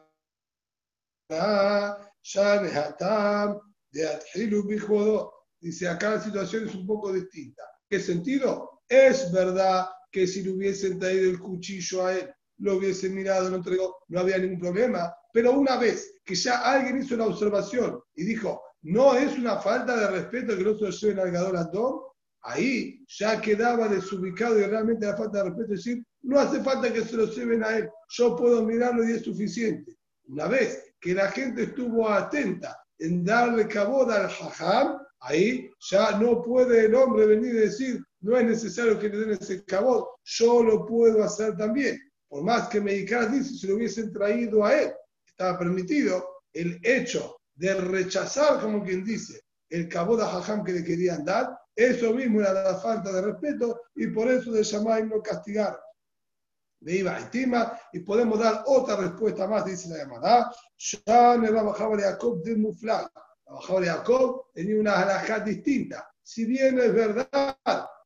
Dice, 5.61 5.87
acá 5.87 6.11
la 6.11 6.21
situación 6.21 6.67
es 6.67 6.75
un 6.75 6.87
poco 6.87 7.13
distinta. 7.13 7.63
¿Qué 7.89 7.99
sentido? 7.99 8.81
Es 8.87 9.31
verdad 9.31 9.87
que 10.11 10.27
si 10.27 10.43
le 10.43 10.51
hubiesen 10.51 10.99
traído 10.99 11.29
el 11.29 11.39
cuchillo 11.39 12.05
a 12.05 12.17
él, 12.17 12.33
lo 12.57 12.75
hubiesen 12.77 13.15
mirado, 13.15 13.49
no 14.07 14.19
había 14.19 14.37
ningún 14.37 14.59
problema. 14.59 15.13
Pero 15.33 15.53
una 15.53 15.77
vez 15.77 16.19
que 16.25 16.35
ya 16.35 16.61
alguien 16.61 17.01
hizo 17.01 17.15
una 17.15 17.27
observación 17.27 18.01
y 18.15 18.23
dijo, 18.23 18.61
no 18.83 19.15
es 19.15 19.37
una 19.37 19.57
falta 19.57 19.95
de 19.95 20.07
respeto 20.07 20.57
que 20.57 20.63
no 20.63 20.75
se 20.75 20.85
lo 20.85 20.89
lleven 20.89 21.19
al 21.19 21.31
Gadol 21.31 21.57
Adón, 21.57 21.99
ahí 22.41 23.05
ya 23.07 23.39
quedaba 23.39 23.87
desubicado 23.87 24.59
y 24.59 24.63
realmente 24.63 25.05
la 25.05 25.15
falta 25.15 25.39
de 25.39 25.49
respeto 25.49 25.73
es 25.73 25.85
decir, 25.85 26.03
no 26.23 26.39
hace 26.39 26.61
falta 26.63 26.91
que 26.91 27.01
se 27.01 27.15
lo 27.15 27.25
lleven 27.25 27.63
a 27.63 27.77
él, 27.77 27.89
yo 28.09 28.35
puedo 28.35 28.63
mirarlo 28.63 29.07
y 29.07 29.13
es 29.13 29.23
suficiente. 29.23 29.97
Una 30.25 30.47
vez 30.47 30.90
que 31.01 31.13
la 31.15 31.29
gente 31.31 31.63
estuvo 31.63 32.07
atenta 32.07 32.77
en 32.99 33.25
darle 33.25 33.67
caboda 33.67 34.17
al 34.17 34.29
hajam, 34.29 34.99
ahí 35.21 35.69
ya 35.89 36.17
no 36.19 36.41
puede 36.41 36.85
el 36.85 36.95
hombre 36.95 37.25
venir 37.25 37.55
y 37.55 37.59
decir, 37.59 38.03
no 38.21 38.37
es 38.37 38.45
necesario 38.45 38.99
que 38.99 39.09
le 39.09 39.17
den 39.17 39.31
ese 39.31 39.65
cabot, 39.65 40.07
yo 40.23 40.63
lo 40.63 40.85
puedo 40.85 41.23
hacer 41.23 41.57
también. 41.57 41.99
Por 42.29 42.43
más 42.43 42.69
que 42.69 42.79
Medicare 42.79 43.29
dice, 43.29 43.55
si 43.55 43.67
lo 43.67 43.75
hubiesen 43.75 44.13
traído 44.13 44.63
a 44.63 44.79
él, 44.79 44.93
estaba 45.25 45.57
permitido 45.57 46.23
el 46.53 46.79
hecho 46.83 47.35
de 47.55 47.73
rechazar, 47.73 48.61
como 48.61 48.83
quien 48.83 49.03
dice, 49.03 49.41
el 49.69 49.89
cabot 49.89 50.21
a 50.21 50.27
Jajam 50.27 50.63
que 50.63 50.73
le 50.73 50.83
querían 50.83 51.25
dar, 51.25 51.57
eso 51.75 52.13
mismo 52.13 52.41
era 52.41 52.53
la 52.53 52.75
falta 52.75 53.11
de 53.11 53.21
respeto 53.21 53.81
y 53.95 54.07
por 54.07 54.29
eso 54.29 54.51
de 54.51 54.63
Shammai 54.63 55.07
no 55.07 55.21
castigaron. 55.21 55.79
Le 56.81 56.95
iba 56.97 57.15
a 57.15 57.19
estima 57.19 57.79
y 57.93 57.99
podemos 57.99 58.39
dar 58.39 58.63
otra 58.65 58.95
respuesta 58.95 59.47
más, 59.47 59.65
dice 59.65 59.89
la 59.89 59.97
llamada. 59.97 60.51
Ya 60.77 61.35
en 61.35 61.53
la 61.53 61.61
bajaba 61.61 61.95
de 61.95 62.03
Jacob 62.03 62.41
de 62.43 62.55
Muflag. 62.55 63.07
La 63.45 63.53
bajaba 63.53 63.81
de 63.81 63.87
Jacob 63.87 64.45
tenía 64.53 64.79
una 64.79 64.99
halajá 64.99 65.39
distinta. 65.39 66.07
Si 66.23 66.45
bien 66.45 66.79
es 66.79 66.93
verdad 66.93 67.57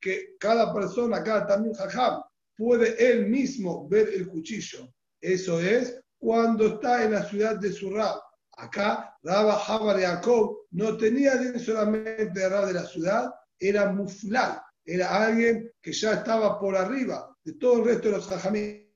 que 0.01 0.35
cada 0.39 0.73
persona, 0.73 1.23
cada 1.23 1.47
también 1.47 1.73
jajam, 1.73 2.21
puede 2.57 2.95
él 3.09 3.27
mismo 3.27 3.87
ver 3.87 4.09
el 4.09 4.27
cuchillo. 4.27 4.93
Eso 5.21 5.59
es 5.61 6.01
cuando 6.17 6.67
está 6.67 7.03
en 7.03 7.13
la 7.13 7.23
ciudad 7.23 7.55
de 7.55 7.71
Surab. 7.71 8.19
Acá, 8.57 9.17
Rabba 9.21 9.55
Jabar 9.59 9.99
Jacob 9.99 10.59
no 10.71 10.97
tenía 10.97 11.57
solamente 11.59 12.49
Rab 12.49 12.67
de 12.67 12.73
la 12.73 12.85
ciudad, 12.85 13.33
era 13.59 13.91
muflal, 13.91 14.61
era 14.85 15.25
alguien 15.25 15.71
que 15.81 15.91
ya 15.91 16.13
estaba 16.13 16.59
por 16.59 16.75
arriba 16.75 17.34
de 17.45 17.53
todo 17.53 17.77
el 17.79 17.85
resto 17.85 18.09
de 18.09 18.15
los 18.17 18.27
jajamín, 18.27 18.89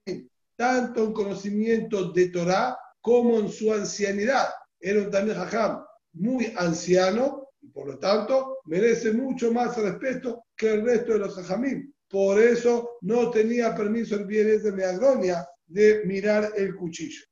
tanto 0.57 1.03
en 1.05 1.13
conocimiento 1.13 2.11
de 2.11 2.29
Torah 2.29 2.77
como 2.99 3.39
en 3.39 3.49
su 3.49 3.71
ancianidad. 3.71 4.49
Era 4.79 5.03
un 5.03 5.11
también 5.11 5.37
jajam 5.37 5.85
muy 6.13 6.51
anciano 6.57 7.49
y 7.61 7.67
por 7.67 7.87
lo 7.87 7.99
tanto 7.99 8.57
merece 8.65 9.13
mucho 9.13 9.53
más 9.53 9.77
respeto 9.77 10.45
que 10.55 10.73
el 10.73 10.83
resto 10.83 11.13
de 11.13 11.19
los 11.19 11.35
jajamín. 11.35 11.93
Por 12.09 12.41
eso 12.41 12.97
no 13.01 13.29
tenía 13.29 13.75
permiso 13.75 14.15
el 14.15 14.25
bienes 14.25 14.63
de 14.63 14.71
Meagronia 14.71 15.47
de 15.67 16.03
mirar 16.05 16.51
el 16.55 16.75
cuchillo. 16.75 17.23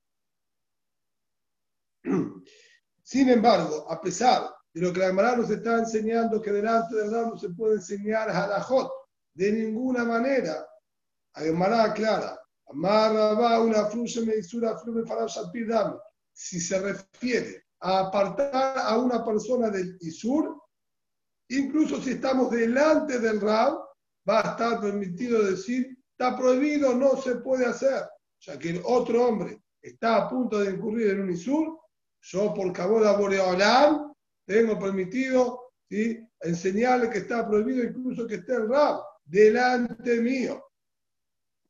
Sin 3.02 3.30
embargo, 3.30 3.90
a 3.90 4.00
pesar 4.00 4.44
de 4.72 4.82
lo 4.82 4.94
que 4.94 5.00
la 5.00 5.08
Gemara 5.08 5.36
nos 5.36 5.50
está 5.50 5.80
enseñando, 5.80 6.42
que 6.42 6.52
delante 6.52 6.96
del 6.96 7.10
Rab 7.10 7.30
no 7.30 7.38
se 7.38 7.50
puede 7.50 7.76
enseñar 7.76 8.30
halajot 8.30 8.92
de 9.34 9.52
ninguna 9.52 10.04
manera, 10.04 10.67
la 11.38 11.44
Gemara 11.44 11.84
aclara, 11.84 12.40
va 12.84 13.62
una 13.62 13.86
fruta 13.86 14.22
me 14.22 14.42
Si 16.34 16.60
se 16.60 16.80
refiere 16.80 17.66
a 17.80 18.00
apartar 18.00 18.78
a 18.78 18.98
una 18.98 19.24
persona 19.24 19.70
del 19.70 19.98
Isur, 20.02 20.60
incluso 21.50 22.02
si 22.02 22.12
estamos 22.12 22.50
delante 22.52 23.20
del 23.20 23.40
Rab, 23.40 23.78
va 24.28 24.40
a 24.40 24.52
estar 24.52 24.82
permitido 24.82 25.44
decir, 25.44 25.98
está 26.12 26.36
prohibido, 26.36 26.94
no 26.96 27.18
se 27.18 27.36
puede 27.36 27.66
hacer. 27.66 28.04
Ya 28.40 28.58
que 28.58 28.72
el 28.72 28.82
otro 28.84 29.28
hombre 29.28 29.62
está 29.82 30.18
a 30.18 30.30
punto 30.30 30.60
de 30.60 30.72
incurrir 30.72 31.10
en 31.10 31.22
un 31.22 31.32
Isur, 31.32 31.80
yo 32.22 32.54
por 32.54 32.74
cabo 32.74 33.00
de 33.00 33.16
Boreolam 33.16 34.12
tengo 34.46 34.78
permitido 34.80 35.72
¿sí? 35.90 36.20
enseñarle 36.42 37.10
que 37.10 37.20
está 37.20 37.48
prohibido 37.48 37.84
incluso 37.84 38.26
que 38.28 38.36
esté 38.36 38.56
el 38.56 38.70
Rab 38.70 39.02
delante 39.24 40.20
mío. 40.20 40.67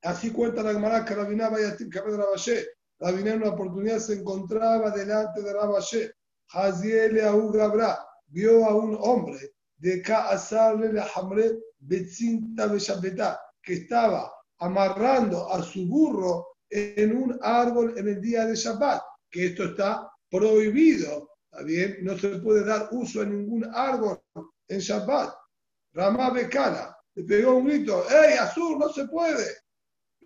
Así 0.08 0.32
cuenta 0.32 0.64
la 0.64 0.72
Gemara 0.72 1.04
que 1.04 1.14
Rabinah 1.16 1.50
vaya 1.50 1.76
a 1.76 2.02
Rabashé. 2.02 2.66
Rabinah 2.98 3.34
en 3.34 3.42
una 3.42 3.52
oportunidad 3.52 4.00
se 4.00 4.14
encontraba 4.14 4.90
delante 4.90 5.42
de 5.42 5.52
Rabashé. 5.52 6.14
Haziel 6.54 7.20
Ahu 7.26 7.52
Gabra 7.52 8.00
vio 8.28 8.64
a 8.64 8.74
un 8.74 8.98
hombre 9.02 9.56
de 9.76 10.02
Ka'asarle 10.02 10.94
la 10.94 11.10
Hamre 11.14 11.60
Betzinta 11.80 13.38
que 13.62 13.74
estaba 13.74 14.32
amarrando 14.60 15.52
a 15.52 15.62
su 15.62 15.86
burro 15.86 16.56
en 16.70 17.14
un 17.14 17.38
árbol 17.42 17.94
en 17.98 18.08
el 18.08 18.22
día 18.22 18.46
de 18.46 18.56
Shabbat, 18.56 19.02
que 19.30 19.48
esto 19.48 19.66
está 19.66 20.10
prohibido, 20.30 21.32
¿está 21.52 21.66
bien? 21.66 21.98
No 22.04 22.18
se 22.18 22.30
puede 22.40 22.64
dar 22.64 22.88
uso 22.92 23.24
a 23.24 23.26
ningún 23.26 23.70
árbol 23.76 24.22
en 24.70 24.80
Shabbat. 24.80 25.34
Ramá 25.92 26.30
Bekala 26.30 26.98
le 27.14 27.24
pegó 27.26 27.58
un 27.58 27.66
grito, 27.66 28.06
¡Ey, 28.10 28.38
Azur, 28.38 28.80
no 28.80 28.88
se 28.88 29.06
puede! 29.10 29.66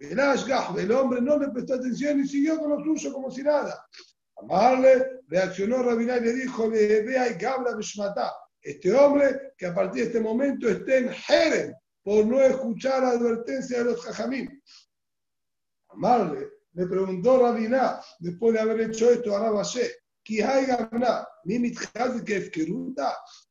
El 0.01 0.19
Ashgah, 0.19 0.73
el 0.79 0.91
hombre 0.91 1.21
no 1.21 1.37
le 1.37 1.49
prestó 1.49 1.75
atención 1.75 2.19
y 2.19 2.27
siguió 2.27 2.59
con 2.59 2.71
lo 2.71 2.83
suyo 2.83 3.13
como 3.13 3.29
si 3.29 3.43
nada. 3.43 3.87
Amarle 4.35 5.21
reaccionó 5.27 5.83
Rabinah 5.83 6.17
y 6.17 6.21
le 6.21 6.33
dijo, 6.33 6.71
vea 6.71 7.29
y 7.29 7.35
Gabla 7.35 7.75
Bishmatá. 7.75 8.33
Este 8.59 8.91
hombre 8.95 9.53
que 9.55 9.67
a 9.67 9.75
partir 9.75 10.01
de 10.01 10.07
este 10.07 10.19
momento 10.19 10.67
esté 10.67 10.97
en 10.99 11.09
Jerem 11.09 11.73
por 12.03 12.25
no 12.25 12.41
escuchar 12.41 13.03
la 13.03 13.09
advertencia 13.09 13.77
de 13.77 13.91
los 13.91 14.01
Jajamim. 14.01 14.49
Amarle 15.89 16.49
le 16.73 16.87
preguntó 16.87 17.39
Rabiná, 17.39 18.01
después 18.19 18.53
de 18.55 18.59
haber 18.59 18.81
hecho 18.81 19.11
esto 19.11 19.35
a 19.35 19.39
Rabashé, 19.39 19.97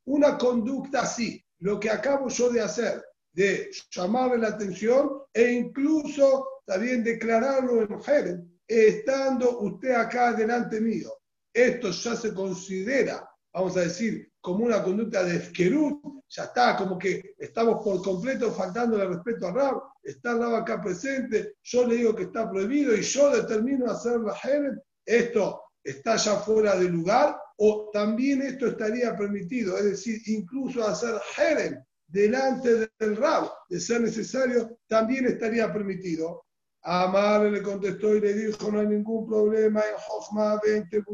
una 0.05 0.37
conducta 0.37 1.03
así, 1.03 1.45
lo 1.59 1.79
que 1.79 1.91
acabo 1.91 2.29
yo 2.29 2.51
de 2.51 2.61
hacer, 2.61 3.05
de 3.33 3.71
llamarle 3.91 4.39
la 4.39 4.49
atención 4.49 5.23
e 5.33 5.53
incluso 5.53 6.63
también 6.65 7.03
declararlo 7.03 7.83
en 7.83 7.89
mujer, 7.89 8.41
estando 8.67 9.61
usted 9.61 9.93
acá 9.93 10.33
delante 10.33 10.81
mío. 10.81 11.13
Esto 11.53 11.91
ya 11.91 12.15
se 12.15 12.33
considera, 12.33 13.29
vamos 13.53 13.77
a 13.77 13.81
decir, 13.81 14.31
como 14.41 14.65
una 14.65 14.83
conducta 14.83 15.25
de 15.25 15.37
Efkerut, 15.37 16.01
ya 16.29 16.45
está, 16.45 16.77
como 16.77 16.97
que 16.97 17.35
estamos 17.37 17.83
por 17.85 18.01
completo 18.03 18.53
faltando 18.53 19.03
el 19.03 19.09
respeto 19.09 19.49
a 19.49 19.53
Rab, 19.53 19.83
está 20.03 20.35
Rab 20.35 20.55
acá 20.55 20.81
presente, 20.81 21.55
yo 21.63 21.87
le 21.87 21.97
digo 21.97 22.15
que 22.15 22.25
está 22.25 22.49
prohibido 22.49 22.95
y 22.95 23.03
yo 23.03 23.31
determino 23.31 23.91
hacer 23.91 24.21
la 24.21 24.35
Jerem, 24.37 24.79
esto 25.05 25.63
está 25.83 26.17
ya 26.17 26.37
fuera 26.37 26.77
de 26.77 26.89
lugar, 26.89 27.37
o 27.57 27.91
también 27.93 28.43
esto 28.43 28.69
estaría 28.69 29.17
permitido, 29.17 29.77
es 29.77 29.85
decir, 29.85 30.21
incluso 30.27 30.87
hacer 30.87 31.21
Jerem 31.35 31.83
delante 32.11 32.91
del 32.99 33.17
Rab, 33.17 33.51
de 33.69 33.81
ser 33.81 34.01
necesario, 34.01 34.79
también 34.89 35.27
estaría 35.27 35.73
permitido. 35.73 36.45
Amar 36.83 37.43
le 37.43 37.63
contestó 37.63 38.17
y 38.17 38.21
le 38.21 38.33
dijo, 38.33 38.71
no 38.71 38.81
hay 38.81 38.87
ningún 38.87 39.27
problema 39.27 39.81
en 39.81 39.97
Jochma, 39.99 40.59
20, 40.63 41.05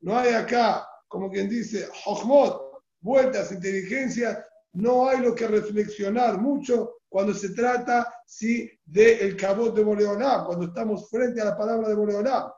No 0.00 0.18
hay 0.18 0.32
acá 0.32 0.86
como 1.08 1.30
quien 1.30 1.48
dice, 1.48 1.88
Jochmot, 2.04 2.82
vueltas, 3.00 3.52
inteligencia, 3.52 4.44
no 4.72 5.08
hay 5.08 5.20
lo 5.20 5.32
que 5.32 5.46
reflexionar 5.46 6.40
mucho 6.40 6.96
cuando 7.08 7.32
se 7.32 7.50
trata 7.50 8.12
sí, 8.26 8.68
del 8.84 9.20
el 9.20 9.36
cabot 9.36 9.76
de 9.76 9.84
Boreolam, 9.84 10.46
cuando 10.46 10.66
estamos 10.66 11.08
frente 11.08 11.40
a 11.40 11.44
la 11.44 11.56
palabra 11.56 11.88
de 11.88 11.94
Boreolam. 11.94 12.50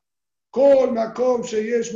Kol 0.51 0.93
makom 0.93 1.43
sheyesh 1.43 1.95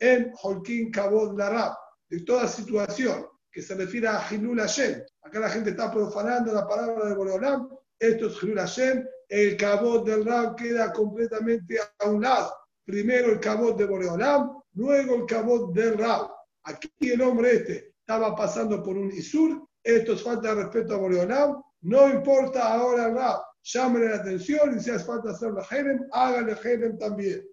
en 0.00 0.32
holkin 0.42 0.90
kabod 0.90 1.36
larab. 1.36 1.76
De 2.08 2.20
toda 2.20 2.48
situación 2.48 3.26
que 3.52 3.60
se 3.62 3.74
refiere 3.74 4.08
a 4.08 4.26
Hilul 4.30 4.60
Hashem. 4.60 5.02
Acá 5.22 5.38
la 5.38 5.50
gente 5.50 5.70
está 5.70 5.92
profanando 5.92 6.52
la 6.52 6.66
palabra 6.66 7.08
de 7.08 7.14
Boreolam. 7.14 7.68
Esto 7.98 8.26
es 8.28 8.42
Hilul 8.42 8.58
Hashem. 8.58 9.06
El 9.28 9.56
cabot 9.56 10.04
del 10.06 10.24
Rab 10.24 10.56
queda 10.56 10.92
completamente 10.92 11.78
a 11.98 12.08
un 12.08 12.22
lado. 12.22 12.52
Primero 12.84 13.30
el 13.30 13.40
cabot 13.40 13.76
de 13.76 13.84
Boreolam, 13.84 14.60
luego 14.74 15.14
el 15.16 15.26
cabot 15.26 15.72
del 15.72 15.98
Rab. 15.98 16.30
Aquí 16.64 16.90
el 17.00 17.20
hombre 17.22 17.56
este 17.56 17.94
estaba 18.00 18.34
pasando 18.34 18.82
por 18.82 18.96
un 18.96 19.10
Isur, 19.12 19.68
esto 19.82 20.14
es 20.14 20.22
falta 20.22 20.54
de 20.54 20.64
respeto 20.64 20.94
a 20.94 20.98
Boreolam, 20.98 21.62
no 21.82 22.08
importa 22.08 22.74
ahora 22.74 23.06
el 23.06 23.14
Rab, 23.14 23.42
llámele 23.62 24.08
la 24.08 24.16
atención 24.16 24.76
y 24.76 24.80
si 24.80 24.90
hace 24.90 25.04
falta 25.04 25.30
hacer 25.30 25.52
la 25.52 25.64
Jerem, 25.64 26.00
hágale 26.12 26.56
Jerem 26.56 26.98
también. 26.98 27.46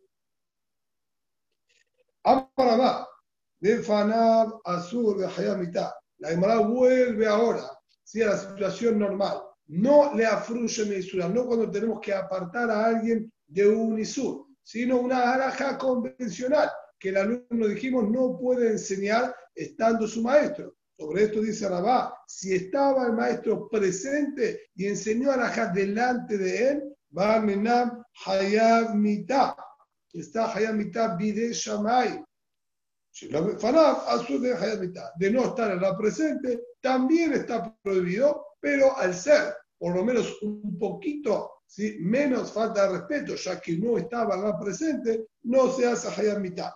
Amarabá, 2.23 3.07
de 3.59 3.79
Fanab 3.79 4.61
Azur 4.65 5.17
de 5.17 5.27
Hayamita. 5.27 5.95
La 6.19 6.29
Gemara 6.29 6.59
vuelve 6.59 7.27
ahora, 7.27 7.69
si 8.03 8.21
a 8.21 8.27
la 8.27 8.37
situación 8.37 8.99
normal. 8.99 9.41
No 9.67 10.13
le 10.15 10.25
afruye 10.25 10.97
Isur, 10.97 11.29
no 11.29 11.45
cuando 11.45 11.69
tenemos 11.69 11.99
que 12.01 12.13
apartar 12.13 12.69
a 12.71 12.85
alguien 12.85 13.31
de 13.47 13.67
un 13.67 13.99
Isur 13.99 14.49
sino 14.69 14.99
una 14.99 15.33
alhaja 15.33 15.79
convencional, 15.79 16.69
que 16.99 17.09
el 17.09 17.17
alumno, 17.17 17.67
dijimos, 17.67 18.07
no 18.07 18.37
puede 18.37 18.69
enseñar 18.69 19.35
estando 19.55 20.07
su 20.07 20.21
maestro. 20.21 20.75
Sobre 20.95 21.23
esto 21.23 21.41
dice 21.41 21.67
Rabá, 21.67 22.13
si 22.27 22.53
estaba 22.53 23.07
el 23.07 23.13
maestro 23.13 23.67
presente 23.67 24.67
y 24.75 24.85
enseñó 24.85 25.31
alhaja 25.31 25.71
delante 25.73 26.37
de 26.37 26.69
él, 26.69 26.83
va 27.17 27.39
menam 27.39 28.03
hayab 28.27 28.93
mitah. 28.93 29.55
Está 30.13 30.53
hayab 30.53 30.75
mitah 30.75 31.15
bide 31.15 31.51
shamay. 31.51 32.23
De 35.17 35.31
no 35.31 35.45
estar 35.45 35.71
en 35.71 35.81
la 35.81 35.97
presente, 35.97 36.61
también 36.81 37.33
está 37.33 37.75
prohibido, 37.83 38.45
pero 38.59 38.95
al 38.97 39.13
ser 39.13 39.53
por 39.79 39.95
lo 39.95 40.03
menos 40.03 40.37
un 40.41 40.77
poquito 40.77 41.63
¿sí? 41.65 41.97
menos 42.01 42.51
falta 42.51 42.85
de 42.85 42.99
respeto, 42.99 43.35
ya 43.35 43.59
que 43.59 43.77
no 43.77 43.97
estaba 43.97 44.35
en 44.35 44.43
la 44.43 44.59
presente, 44.59 45.27
no 45.43 45.71
se 45.71 45.87
hace 45.87 46.09
hayab 46.09 46.39
mitad. 46.41 46.71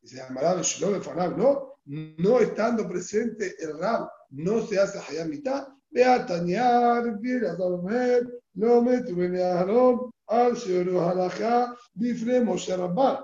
Dice 0.00 0.22
¿no? 1.36 1.74
No 1.84 2.40
estando 2.40 2.88
presente 2.88 3.56
el 3.58 3.78
Rab, 3.78 4.08
no 4.30 4.64
se 4.66 4.78
hace 4.78 4.98
hayab 4.98 5.28
mitad. 5.28 5.66
Ve 5.90 6.04
a 6.04 6.24
tañar, 6.24 7.18
viene 7.18 7.48
a 7.48 7.54
dormir, 7.54 8.40
no 8.54 8.80
me 8.80 9.02
tuve 9.02 9.28
ni 9.28 9.40
a 9.40 9.58
Aarón, 9.58 10.12
al 10.28 10.56
señor 10.56 11.02
Halajá, 11.02 11.74
bifne 11.94 12.40
Moshe 12.42 12.76
Rabban. 12.76 13.18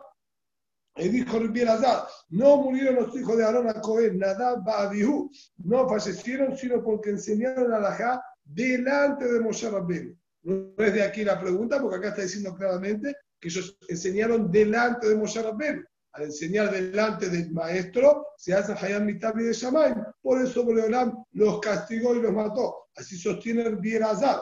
Y 0.96 1.08
dijo 1.08 1.38
Rabbi 1.38 1.62
Azar, 1.62 2.06
no 2.30 2.56
murieron 2.56 2.96
los 2.96 3.16
hijos 3.16 3.36
de 3.36 3.44
Aarón 3.44 3.68
a 3.68 3.80
Cohen, 3.80 4.18
Nadab 4.18 4.64
Ba'abihu, 4.64 5.30
no 5.58 5.88
fallecieron, 5.88 6.56
sino 6.56 6.82
porque 6.82 7.10
enseñaron 7.10 7.72
a 7.72 7.76
Alajá 7.76 8.22
delante 8.44 9.30
de 9.30 9.40
Moshe 9.40 9.70
Rabbeinu. 9.70 10.16
No 10.42 10.72
es 10.78 10.94
de 10.94 11.02
aquí 11.02 11.22
la 11.22 11.38
pregunta, 11.38 11.80
porque 11.80 11.96
acá 11.96 12.08
está 12.08 12.22
diciendo 12.22 12.54
claramente 12.54 13.14
que 13.38 13.48
ellos 13.48 13.76
enseñaron 13.88 14.50
delante 14.50 15.08
de 15.08 15.16
Moshe 15.16 15.42
Rabbeinu. 15.42 15.82
Al 16.12 16.22
enseñar 16.22 16.70
delante 16.70 17.28
del 17.28 17.52
maestro, 17.52 18.28
se 18.38 18.54
hace 18.54 18.72
Hayam 18.72 19.04
Mitabi 19.04 19.44
de 19.44 19.52
Shamaim. 19.52 20.02
Por 20.22 20.40
eso 20.40 20.64
Boreolam 20.64 21.12
los 21.32 21.60
castigó 21.60 22.14
y 22.14 22.22
los 22.22 22.32
mató. 22.32 22.86
Así 22.96 23.18
sostiene 23.18 23.68
Bierazar. 23.74 24.40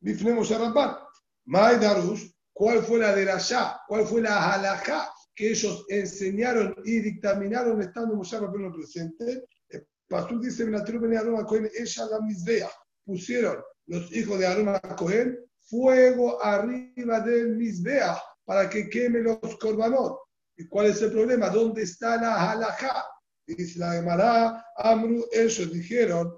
Bifne 0.00 0.34
Moshe 0.34 0.58
Rabban. 0.58 0.98
Mai 1.46 1.78
Darush, 1.78 2.28
cuál 2.56 2.82
fue 2.82 2.98
la 2.98 3.14
de 3.14 3.26
ya, 3.26 3.78
cuál 3.86 4.06
fue 4.06 4.22
la 4.22 4.54
halajá 4.54 5.12
que 5.34 5.50
ellos 5.50 5.84
enseñaron 5.90 6.74
y 6.86 7.00
dictaminaron 7.00 7.82
estando 7.82 8.16
Moshe 8.16 8.40
Rabbeinu 8.40 8.72
presente. 8.72 9.44
Pastor 10.08 10.40
dice, 10.40 10.62
ella 10.64 12.06
la 12.10 12.20
misbea. 12.22 12.70
Pusieron 13.04 13.58
los 13.88 14.10
hijos 14.16 14.38
de 14.38 14.46
Aarón 14.46 14.70
a 14.70 14.80
Cohen 14.96 15.38
fuego 15.60 16.42
arriba 16.42 17.20
del 17.20 17.56
misbea 17.56 18.16
para 18.46 18.70
que 18.70 18.88
queme 18.88 19.20
los 19.20 19.58
corbanot. 19.60 20.18
¿Y 20.56 20.66
cuál 20.66 20.86
es 20.86 21.02
el 21.02 21.12
problema? 21.12 21.50
¿Dónde 21.50 21.82
está 21.82 22.16
la 22.16 22.52
halajá? 22.52 23.04
Dice 23.46 23.78
la 23.78 23.92
Gemara, 23.92 24.64
Amru, 24.78 25.26
ellos 25.30 25.70
dijeron, 25.70 26.32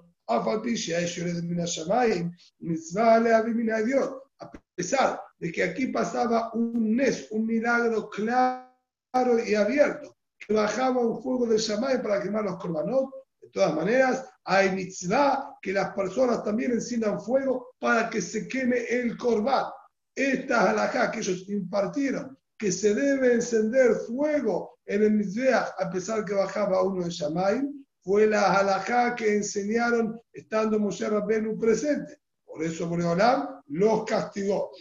a 3.31 3.81
pesar 4.79 5.21
de 5.39 5.51
que 5.51 5.61
aquí 5.61 5.87
pasaba 5.87 6.51
un 6.53 6.95
mes, 6.95 7.27
un 7.31 7.45
milagro 7.45 8.09
claro 8.09 9.45
y 9.45 9.53
abierto, 9.53 10.15
que 10.39 10.53
bajaba 10.53 11.01
un 11.01 11.21
fuego 11.21 11.47
de 11.47 11.57
Shamay 11.57 12.01
para 12.01 12.21
quemar 12.21 12.45
los 12.45 12.55
corbanot. 12.55 13.09
De 13.41 13.49
todas 13.49 13.75
maneras, 13.75 14.25
hay 14.45 14.71
mitzvah 14.71 15.57
que 15.61 15.73
las 15.73 15.93
personas 15.93 16.45
también 16.45 16.71
enciendan 16.71 17.19
fuego 17.19 17.71
para 17.77 18.09
que 18.09 18.21
se 18.21 18.47
queme 18.47 18.77
el 18.89 19.17
corban. 19.17 19.65
Esta 20.15 20.69
halajá 20.69 21.11
que 21.11 21.19
ellos 21.19 21.49
impartieron, 21.49 22.37
que 22.57 22.71
se 22.71 22.95
debe 22.95 23.33
encender 23.33 23.95
fuego 24.07 24.79
en 24.85 25.03
el 25.03 25.11
mitzvah 25.11 25.75
a 25.77 25.89
pesar 25.89 26.23
que 26.23 26.35
bajaba 26.35 26.83
uno 26.83 27.03
de 27.03 27.09
Shamay, 27.09 27.69
fue 28.01 28.27
la 28.27 28.57
halajá 28.57 29.13
que 29.13 29.35
enseñaron 29.35 30.17
estando 30.31 30.79
Moshe 30.79 31.09
Rabbenu 31.09 31.59
presente. 31.59 32.17
Por 32.59 32.67
eso 32.67 32.89
Boreolam 32.89 33.61
los 33.67 34.03
castigó. 34.03 34.71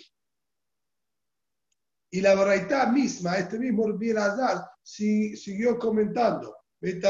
Y 2.11 2.21
la 2.21 2.35
Baraitá 2.35 2.91
misma, 2.91 3.39
este 3.39 3.57
mismo 3.57 3.87
Azar, 4.19 4.69
siguió 4.83 5.79
comentando. 5.79 6.57
Un 6.81 7.05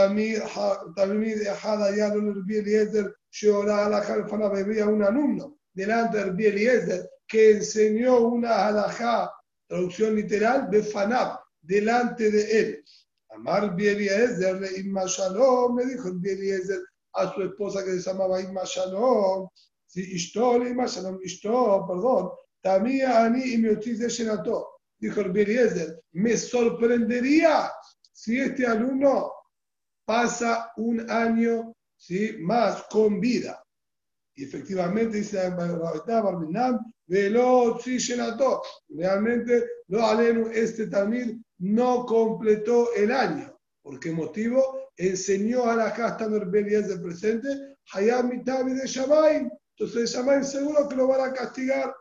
alumno 5.02 5.59
delante 5.72 6.33
de 6.33 6.48
Eliezer 6.48 7.11
que 7.26 7.52
enseñó 7.52 8.18
una 8.18 8.66
halajá, 8.66 9.33
traducción 9.66 10.16
literal, 10.16 10.68
de 10.68 10.83
Fanab, 10.83 11.38
delante 11.62 12.31
de 12.31 12.61
él. 12.61 12.85
Amar 13.31 13.74
Eliezer, 13.78 14.61
le 14.61 14.83
Shalom, 15.07 15.76
me 15.76 15.87
dijo 15.87 16.09
Eliezer 16.09 16.83
a 17.14 17.33
su 17.33 17.40
esposa 17.42 17.83
que 17.83 17.92
se 17.92 18.00
llamaba 18.11 18.42
Imma 18.42 18.64
Shalom, 18.66 19.48
si 19.88 20.03
Ishto, 20.14 20.59
le 20.59 20.74
Shalom, 20.87 21.18
Ishto, 21.24 21.87
perdón, 21.88 22.31
también 22.61 23.11
Ani 23.11 23.42
y 23.42 23.57
de 23.57 24.09
Shenato 24.09 24.79
dijo 24.98 25.20
el 25.20 25.37
Eliezer, 25.37 26.03
me 26.12 26.37
sorprendería 26.37 27.70
si 28.12 28.38
este 28.40 28.66
alumno 28.66 29.33
pasa 30.05 30.72
un 30.77 31.09
año 31.11 31.74
¿sí? 31.96 32.37
más 32.40 32.83
con 32.90 33.20
vida. 33.20 33.62
Y 34.35 34.44
efectivamente 34.44 35.18
dice 35.18 35.40
Realmente, 38.88 39.64
lo 39.88 40.07
aleno, 40.07 40.51
este 40.51 40.87
también 40.87 41.44
no 41.59 42.07
completó 42.07 42.94
el 42.94 43.11
año. 43.11 43.59
¿Por 43.83 43.98
qué 43.98 44.12
motivo? 44.12 44.90
Enseñó 44.96 45.64
a 45.64 45.74
la 45.74 45.92
casta 45.92 46.29
de 46.29 46.98
presente, 46.98 47.48
Hayam 47.92 48.29
Mitabi 48.29 48.74
de 48.74 48.87
Shamayim. 48.87 49.51
Entonces, 49.78 50.12
Shamayim 50.12 50.44
seguro 50.44 50.88
que 50.88 50.96
lo 50.96 51.06
van 51.06 51.30
a 51.30 51.32
castigar. 51.32 51.94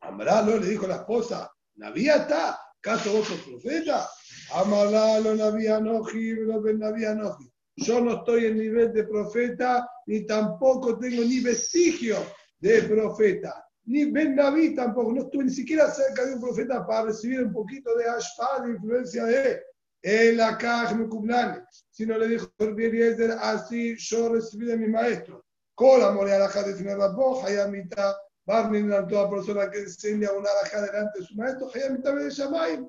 Ambralo 0.00 0.58
le 0.58 0.68
dijo 0.68 0.86
la 0.86 0.96
esposa, 0.96 1.50
Navía 1.74 2.16
está, 2.16 2.58
¿caso 2.80 3.12
vos 3.12 3.26
sos 3.26 3.40
profeta? 3.40 4.08
Amalalo 4.54 5.34
Navía 5.34 5.80
Noji, 5.80 6.34
Navía 6.74 7.14
Noji. 7.14 7.50
Yo 7.76 8.00
no 8.00 8.18
estoy 8.18 8.46
en 8.46 8.58
nivel 8.58 8.92
de 8.92 9.04
profeta, 9.04 9.88
ni 10.06 10.24
tampoco 10.24 10.98
tengo 10.98 11.22
ni 11.22 11.40
vestigio 11.40 12.16
de 12.58 12.82
profeta. 12.82 13.66
Ni 13.84 14.10
Ben 14.10 14.34
Naví 14.34 14.74
tampoco, 14.74 15.12
no 15.12 15.22
estuve 15.22 15.44
ni 15.44 15.50
siquiera 15.50 15.90
cerca 15.90 16.24
de 16.26 16.34
un 16.34 16.40
profeta 16.40 16.86
para 16.86 17.06
recibir 17.06 17.42
un 17.42 17.52
poquito 17.52 17.94
de 17.96 18.08
ashpa, 18.08 18.62
de 18.64 18.72
influencia 18.72 19.24
de 19.24 19.52
él. 19.52 19.60
El 20.02 20.36
me 20.36 21.64
Si 21.90 22.06
no 22.06 22.18
le 22.18 22.28
dijo 22.28 22.48
el 22.58 23.38
así 23.40 23.96
yo 23.96 24.32
recibí 24.32 24.66
de 24.66 24.76
mi 24.76 24.88
maestro. 24.88 25.45
Con 25.76 26.00
la 26.00 26.10
morea 26.10 26.38
la 26.38 26.48
de 26.48 26.96
Rabbo, 26.96 27.44
Hayamita, 27.44 28.16
Barmin 28.46 28.90
a 28.94 29.06
toda 29.06 29.28
persona 29.28 29.70
que 29.70 29.80
enseña 29.80 30.32
una 30.32 30.48
alhaja 30.48 30.80
delante 30.80 31.20
de 31.20 31.26
su 31.26 31.34
maestro, 31.34 31.68
de 31.68 32.30
Shamayim. 32.30 32.88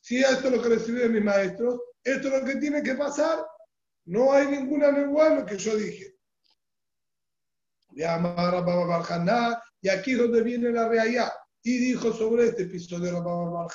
Si 0.00 0.20
esto 0.20 0.46
es 0.46 0.52
lo 0.54 0.62
que 0.62 0.68
recibí 0.68 1.00
de 1.00 1.08
mis 1.08 1.24
maestros, 1.24 1.80
esto 2.04 2.28
es 2.28 2.40
lo 2.40 2.46
que 2.46 2.56
tiene 2.56 2.84
que 2.84 2.94
pasar. 2.94 3.44
No 4.04 4.32
hay 4.32 4.46
ninguna 4.46 4.92
lengua 4.92 5.30
lo 5.30 5.44
que 5.44 5.58
yo 5.58 5.76
dije. 5.76 6.14
Y 7.92 8.02
aquí 9.88 10.12
es 10.12 10.18
donde 10.18 10.42
viene 10.42 10.70
la 10.70 10.88
realidad. 10.88 11.32
Y 11.64 11.78
dijo 11.78 12.12
sobre 12.12 12.46
este 12.46 12.62
episodio 12.62 13.10
Rabba 13.10 13.66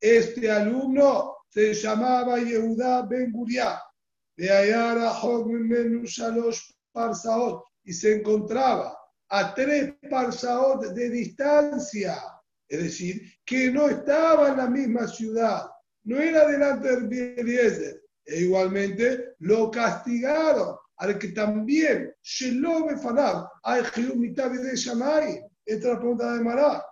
este 0.00 0.50
alumno 0.50 1.36
se 1.48 1.72
llamaba 1.72 2.38
Yehuda 2.38 3.02
Ben 3.02 3.30
Guriah. 3.30 3.80
De 4.36 4.50
Ayara 4.50 5.12
Hog 5.12 5.48
Shalosh 6.04 6.60
parsaot 6.92 7.64
y 7.84 7.92
se 7.92 8.16
encontraba 8.16 8.96
a 9.28 9.54
tres 9.54 9.94
parsaot 10.10 10.92
de 10.94 11.10
distancia, 11.10 12.16
es 12.68 12.82
decir, 12.82 13.22
que 13.44 13.70
no 13.70 13.88
estaba 13.88 14.48
en 14.48 14.56
la 14.56 14.68
misma 14.68 15.06
ciudad, 15.06 15.70
no 16.04 16.18
era 16.18 16.46
delante 16.46 17.00
del 17.00 17.38
Eliezer, 17.38 18.02
e 18.24 18.40
igualmente 18.40 19.34
lo 19.40 19.70
castigaron 19.70 20.76
al 20.96 21.18
que 21.18 21.28
también 21.28 22.14
Shelobe 22.22 22.96
Fanab, 22.96 23.48
hay 23.62 23.82
mitad 24.16 24.50
de 24.50 24.76
Shamay. 24.76 25.44
Esta 25.64 25.88
es 25.88 25.94
la 25.94 25.98
pregunta 25.98 26.34
de 26.34 26.44
Mará. 26.44 26.84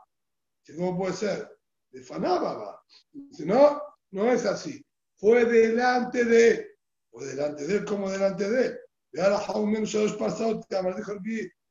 ¿Cómo 0.77 0.97
puede 0.97 1.15
ser? 1.15 1.49
De 1.91 2.03
Fanab, 2.03 2.81
Si 3.31 3.45
no, 3.45 3.81
no 4.11 4.33
es 4.33 4.45
así. 4.45 4.85
Fue 5.17 5.45
delante 5.45 6.25
de 6.25 6.72
Fue 7.13 7.27
delante 7.27 7.67
de 7.67 7.77
él 7.77 7.85
como 7.85 8.11
delante 8.11 8.51
de 8.51 8.67
él. 8.67 8.79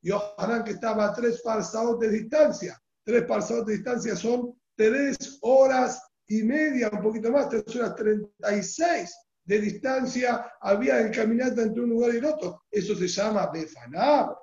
Yohanan 0.04 0.64
que 0.64 0.72
estaba 0.72 1.06
a 1.06 1.12
tres 1.12 1.42
parsaot 1.42 2.00
de 2.00 2.08
distancia. 2.08 2.80
Tres 3.04 3.24
parsaot 3.24 3.66
de 3.66 3.74
distancia 3.74 4.16
son 4.16 4.58
tres 4.76 5.38
horas 5.42 6.02
y 6.28 6.42
media, 6.44 6.88
un 6.92 7.02
poquito 7.02 7.30
más, 7.30 7.48
tres 7.48 7.64
horas 7.76 7.94
treinta 7.96 8.56
y 8.56 8.62
seis 8.62 9.14
de 9.44 9.60
distancia 9.60 10.52
había 10.60 11.00
en 11.00 11.12
caminata 11.12 11.62
entre 11.62 11.82
un 11.82 11.90
lugar 11.90 12.14
y 12.14 12.18
el 12.18 12.24
otro. 12.24 12.62
Eso 12.70 12.94
se 12.94 13.08
llama 13.08 13.50
Befanab. 13.52 14.36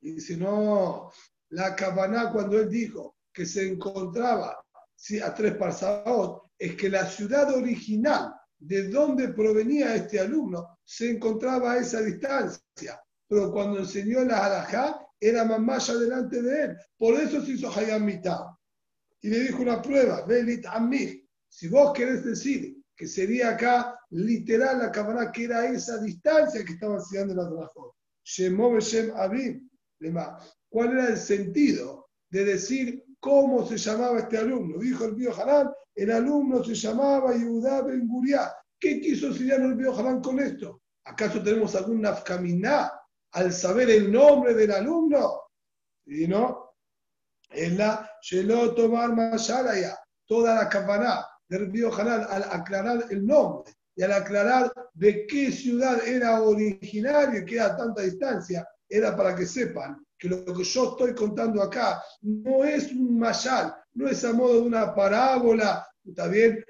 Y 0.00 0.12
dice, 0.12 0.36
no, 0.36 1.10
la 1.50 1.74
Kabaná 1.74 2.32
cuando 2.32 2.58
él 2.58 2.68
dijo 2.68 3.16
que 3.32 3.46
se 3.46 3.68
encontraba 3.68 4.58
a 5.22 5.34
tres 5.34 5.54
parsaot, 5.56 6.50
es 6.58 6.74
que 6.74 6.88
la 6.88 7.06
ciudad 7.06 7.54
original 7.54 8.34
de 8.58 8.88
donde 8.88 9.28
provenía 9.28 9.94
este 9.94 10.18
alumno 10.20 10.78
se 10.84 11.10
encontraba 11.10 11.72
a 11.72 11.78
esa 11.78 12.00
distancia. 12.00 13.00
Pero 13.28 13.52
cuando 13.52 13.80
enseñó 13.80 14.24
la 14.24 14.46
halajá, 14.46 15.00
era 15.20 15.44
más 15.44 15.98
delante 15.98 16.42
de 16.42 16.62
él. 16.62 16.76
Por 16.96 17.14
eso 17.14 17.44
se 17.44 17.52
hizo 17.52 17.70
Hayam 17.70 18.04
Mitad. 18.04 18.46
Y 19.20 19.28
le 19.28 19.40
dijo 19.40 19.62
una 19.62 19.82
prueba, 19.82 20.24
Belit 20.26 20.66
Amir, 20.66 21.26
si 21.48 21.68
vos 21.68 21.92
querés 21.92 22.24
decir 22.24 22.76
que 22.94 23.06
sería 23.06 23.50
acá 23.50 23.98
literal 24.10 24.78
la 24.78 24.92
cámara 24.92 25.32
que 25.32 25.44
era 25.44 25.66
esa 25.66 25.98
distancia 25.98 26.64
que 26.64 26.74
estaba 26.74 26.96
enseñando 26.96 27.34
la 27.34 27.48
Torah. 27.48 27.70
Shemov 28.24 28.78
Shem 28.80 29.12
Abim. 29.16 29.68
¿Cuál 30.68 30.92
era 30.92 31.08
el 31.08 31.16
sentido 31.16 32.08
de 32.30 32.44
decir 32.44 33.04
cómo 33.26 33.66
se 33.66 33.76
llamaba 33.76 34.20
este 34.20 34.38
alumno? 34.38 34.78
Dijo 34.78 35.04
el 35.04 35.16
Bío 35.16 35.34
Hanan, 35.34 35.68
el 35.96 36.12
alumno 36.12 36.62
se 36.62 36.76
llamaba 36.76 37.32
Yehudá 37.32 37.82
Ben 37.82 38.06
Guriá. 38.06 38.54
¿Qué 38.78 39.00
quiso 39.00 39.26
enseñar 39.26 39.62
el 39.62 39.74
Bío 39.74 39.92
Hanan 39.98 40.20
con 40.20 40.38
esto? 40.38 40.82
¿Acaso 41.04 41.42
tenemos 41.42 41.74
algún 41.74 42.02
nafkaminá 42.02 42.92
al 43.32 43.52
saber 43.52 43.90
el 43.90 44.12
nombre 44.12 44.54
del 44.54 44.70
alumno? 44.70 45.40
Y 46.06 46.28
no, 46.28 46.76
en 47.50 47.76
la 47.76 48.08
Shelo 48.22 48.72
Tomar 48.76 49.12
Mashalaya, 49.12 49.98
toda 50.24 50.54
la 50.54 50.68
campana 50.68 51.26
del 51.48 51.72
Río 51.72 51.92
Hanan 51.92 52.28
al 52.30 52.44
aclarar 52.44 53.06
el 53.10 53.26
nombre 53.26 53.72
y 53.96 54.04
al 54.04 54.12
aclarar 54.12 54.72
de 54.94 55.26
qué 55.26 55.50
ciudad 55.50 56.06
era 56.06 56.40
originario 56.42 57.40
y 57.40 57.44
que 57.44 57.60
a 57.60 57.76
tanta 57.76 58.02
distancia, 58.02 58.68
era 58.88 59.16
para 59.16 59.34
que 59.34 59.46
sepan 59.46 60.05
que 60.18 60.28
lo 60.28 60.44
que 60.44 60.64
yo 60.64 60.90
estoy 60.90 61.14
contando 61.14 61.62
acá 61.62 62.02
no 62.22 62.64
es 62.64 62.92
un 62.92 63.18
mayal, 63.18 63.74
no 63.94 64.08
es 64.08 64.24
a 64.24 64.32
modo 64.32 64.54
de 64.54 64.66
una 64.66 64.94
parábola, 64.94 65.86
está 66.04 66.28
bien, 66.28 66.64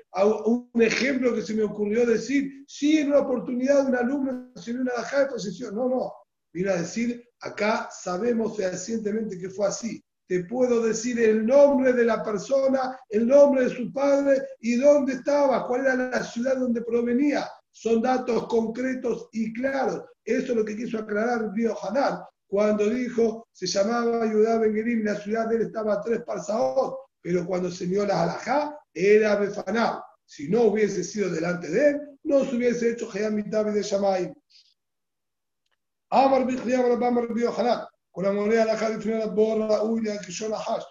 un 0.47 0.71
ejemplo 0.75 1.35
que 1.35 1.43
se 1.43 1.55
me 1.55 1.63
ocurrió 1.63 2.07
decir, 2.07 2.65
sí, 2.67 2.99
en 2.99 3.09
una 3.09 3.21
oportunidad 3.21 3.83
de 3.83 3.91
un 3.91 3.97
alumno 3.97 4.53
en 4.67 4.81
una 4.81 4.93
baja 4.95 5.21
de 5.21 5.27
posición, 5.27 5.75
no, 5.75 5.89
no, 5.89 6.13
vino 6.53 6.71
a 6.71 6.77
decir, 6.77 7.23
acá 7.41 7.89
sabemos 7.91 8.57
fehacientemente 8.57 9.39
que 9.39 9.51
fue 9.51 9.67
así, 9.67 10.03
te 10.27 10.45
puedo 10.45 10.83
decir 10.83 11.21
el 11.21 11.47
nombre 11.47 11.93
de 11.93 12.05
la 12.05 12.23
persona, 12.23 12.99
el 13.09 13.29
nombre 13.29 13.65
de 13.65 13.71
su 13.71 13.93
padre 13.93 14.43
y 14.61 14.77
dónde 14.77 15.15
estaba, 15.15 15.67
cuál 15.69 15.83
era 15.83 15.95
la 15.95 16.25
ciudad 16.25 16.57
donde 16.57 16.83
provenía. 16.83 17.49
Son 17.71 18.03
datos 18.03 18.49
concretos 18.49 19.29
y 19.33 19.53
claros. 19.53 20.03
Eso 20.25 20.53
es 20.53 20.57
lo 20.57 20.65
que 20.65 20.77
quiso 20.77 20.99
aclarar 20.99 21.53
Río 21.55 21.77
Hanan 21.81 22.25
cuando 22.49 22.89
dijo, 22.89 23.49
se 23.53 23.67
llamaba 23.67 24.31
Yudá 24.31 24.59
Ben 24.59 25.05
la 25.05 25.17
ciudad 25.17 25.49
de 25.49 25.57
él 25.57 25.63
estaba 25.63 25.95
a 25.95 26.01
tres 26.01 26.23
parsaot, 26.25 26.97
pero 27.21 27.45
cuando 27.45 27.71
se 27.71 27.87
dio 27.87 28.07
la 28.07 28.23
halajá, 28.23 28.79
era 28.95 29.37
Befaná. 29.37 30.03
Si 30.25 30.49
no 30.49 30.63
hubiese 30.63 31.05
sido 31.05 31.31
delante 31.31 31.69
de 31.69 31.89
él, 31.91 32.01
no 32.25 32.45
se 32.45 32.57
hubiese 32.57 32.91
hecho 32.91 33.11
Hayam 33.11 33.37
de 33.37 33.83
Shamayim. 33.83 34.35
Amar 36.11 36.47
Bichliam 36.47 36.83
Rabam 36.83 37.29
Río 37.35 37.53
Hanan 37.57 37.87
con 38.17 38.25
la 38.25 38.33
moneda 38.33 38.65
la 38.65 38.77
la 38.79 39.27
borra, 39.27 39.83
uya, 39.83 40.19
que 40.19 40.33
yo 40.33 40.49
la 40.49 40.57
hash. 40.57 40.85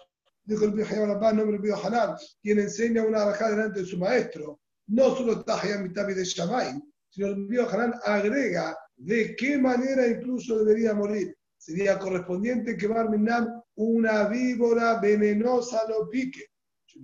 Dijo 0.44 0.64
el 0.64 0.70
viejo 0.70 0.94
Rabban, 0.94 1.36
nombre 1.36 1.58
viejo 1.58 1.84
Hanan, 1.84 2.16
quien 2.40 2.60
enseña 2.60 3.02
una 3.02 3.24
alajá 3.24 3.50
delante 3.50 3.80
de 3.80 3.86
su 3.86 3.98
maestro. 3.98 4.60
No 4.86 5.12
solo 5.16 5.32
está 5.32 5.60
Hayam 5.60 5.82
Mitabi 5.82 6.14
de 6.14 6.24
Shamay, 6.24 6.80
sino 7.08 7.26
el 7.26 7.46
viejo 7.48 7.68
Hanan 7.68 7.94
agrega 8.04 8.78
de 8.94 9.34
qué 9.34 9.58
manera 9.58 10.06
incluso 10.06 10.56
debería 10.58 10.94
morir. 10.94 11.35
Sería 11.56 11.98
correspondiente 11.98 12.76
que 12.76 12.86
Barminam 12.86 13.62
una 13.76 14.28
víbora 14.28 15.00
venenosa 15.00 15.82
lo 15.88 16.08
pique. 16.08 16.46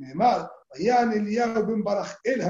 Además, 0.05 0.49
ben 0.75 1.83
Baraj 1.83 2.17
el 2.25 2.43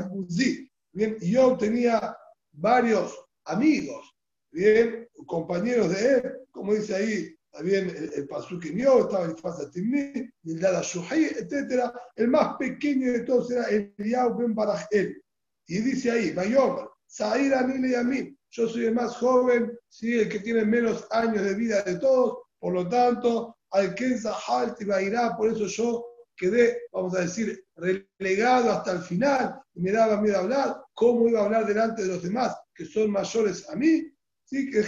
Bien, 0.95 1.17
yo 1.21 1.57
tenía 1.57 2.17
varios 2.53 3.19
amigos, 3.47 4.15
bien, 4.51 5.09
compañeros 5.27 5.89
de 5.89 6.15
él, 6.15 6.33
como 6.51 6.75
dice 6.75 6.95
ahí 6.95 7.35
también 7.53 7.91
el, 7.91 8.13
el 8.15 8.27
Pasuquinio, 8.27 9.01
estaba 9.01 9.27
el 9.27 9.37
Fasa 9.37 9.71
Timni, 9.71 10.13
el 10.45 10.61
Dada 10.61 10.81
etc. 10.81 11.93
El 12.17 12.29
más 12.29 12.57
pequeño 12.57 13.13
de 13.13 13.21
todos 13.21 13.51
era 13.51 13.69
el 13.69 13.95
Ben 13.97 14.55
Barajel. 14.55 15.23
Y 15.67 15.79
dice 15.79 16.11
ahí, 16.11 16.33
Bayomer, 16.33 16.87
Sair 17.13 17.53
Anile 17.53 17.91
y 17.91 17.95
Amim, 17.95 18.35
yo 18.49 18.67
soy 18.67 18.87
el 18.87 18.95
más 18.95 19.17
joven, 19.17 19.79
¿sí? 19.91 20.19
el 20.19 20.31
que 20.31 20.39
tiene 20.39 20.65
menos 20.65 21.07
años 21.11 21.45
de 21.45 21.53
vida 21.53 21.83
de 21.83 21.99
todos, 21.99 22.39
por 22.59 22.73
lo 22.73 22.89
tanto, 22.89 23.55
al 23.73 23.95
Kenza 23.95 24.35
Halt 24.49 24.81
y 24.81 24.87
Bairá, 24.87 25.37
por 25.37 25.51
eso 25.51 25.67
yo 25.67 26.07
quedé, 26.35 26.79
vamos 26.91 27.15
a 27.15 27.21
decir, 27.21 27.63
relegado 27.77 28.73
hasta 28.73 28.93
el 28.93 29.01
final 29.01 29.61
y 29.75 29.83
me 29.83 29.93
daba 29.93 30.23
miedo 30.23 30.39
hablar, 30.39 30.83
cómo 30.95 31.29
iba 31.29 31.41
a 31.41 31.45
hablar 31.45 31.67
delante 31.67 32.01
de 32.01 32.09
los 32.09 32.23
demás 32.23 32.57
que 32.75 32.87
son 32.87 33.11
mayores 33.11 33.69
a 33.69 33.77
mí, 33.77 34.11
sí, 34.45 34.71
que 34.71 34.83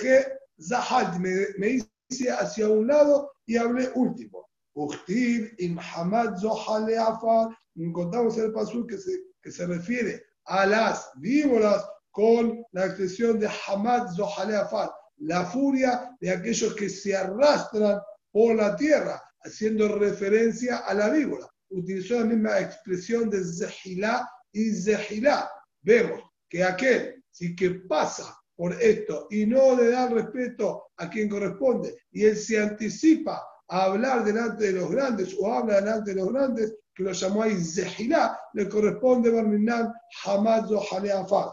Zahalt 0.66 1.18
me, 1.18 1.30
me 1.58 1.78
hice 2.08 2.30
hacia 2.30 2.70
un 2.70 2.86
lado 2.86 3.32
y 3.44 3.58
hablé 3.58 3.90
último. 3.96 4.48
Encontramos 7.76 8.38
el 8.38 8.52
pasul 8.52 8.86
que 8.86 8.96
se, 8.96 9.12
que 9.42 9.50
se 9.50 9.66
refiere 9.66 10.24
a 10.46 10.64
las 10.64 11.10
víboras 11.16 11.84
con 12.14 12.64
la 12.70 12.86
expresión 12.86 13.40
de 13.40 13.48
Hamad 13.48 14.14
Zohaleafar, 14.14 14.88
la 15.16 15.44
furia 15.46 16.16
de 16.20 16.30
aquellos 16.30 16.72
que 16.76 16.88
se 16.88 17.16
arrastran 17.16 18.00
por 18.30 18.54
la 18.54 18.76
tierra, 18.76 19.20
haciendo 19.40 19.98
referencia 19.98 20.78
a 20.78 20.94
la 20.94 21.10
víbora. 21.10 21.48
Utilizó 21.70 22.20
la 22.20 22.26
misma 22.26 22.60
expresión 22.60 23.28
de 23.28 23.42
Zehilá 23.42 24.30
y 24.52 24.70
Zehilá. 24.70 25.50
Vemos 25.82 26.22
que 26.48 26.62
aquel 26.62 27.20
sí 27.32 27.56
que 27.56 27.70
pasa 27.88 28.32
por 28.54 28.80
esto 28.80 29.26
y 29.30 29.44
no 29.44 29.74
le 29.74 29.90
da 29.90 30.08
respeto 30.08 30.92
a 30.98 31.10
quien 31.10 31.28
corresponde 31.28 31.96
y 32.12 32.26
él 32.26 32.36
se 32.36 32.60
anticipa 32.60 33.44
a 33.66 33.86
hablar 33.86 34.22
delante 34.22 34.66
de 34.66 34.72
los 34.74 34.88
grandes 34.88 35.34
o 35.36 35.52
habla 35.52 35.80
delante 35.80 36.14
de 36.14 36.20
los 36.20 36.32
grandes, 36.32 36.76
que 36.94 37.02
lo 37.02 37.10
llamó 37.10 37.42
ahí 37.42 37.56
Zehilá, 37.56 38.38
le 38.52 38.68
corresponde 38.68 39.30
Barminan 39.30 39.92
Hamad 40.24 40.68
Zohaleafar. 40.68 41.50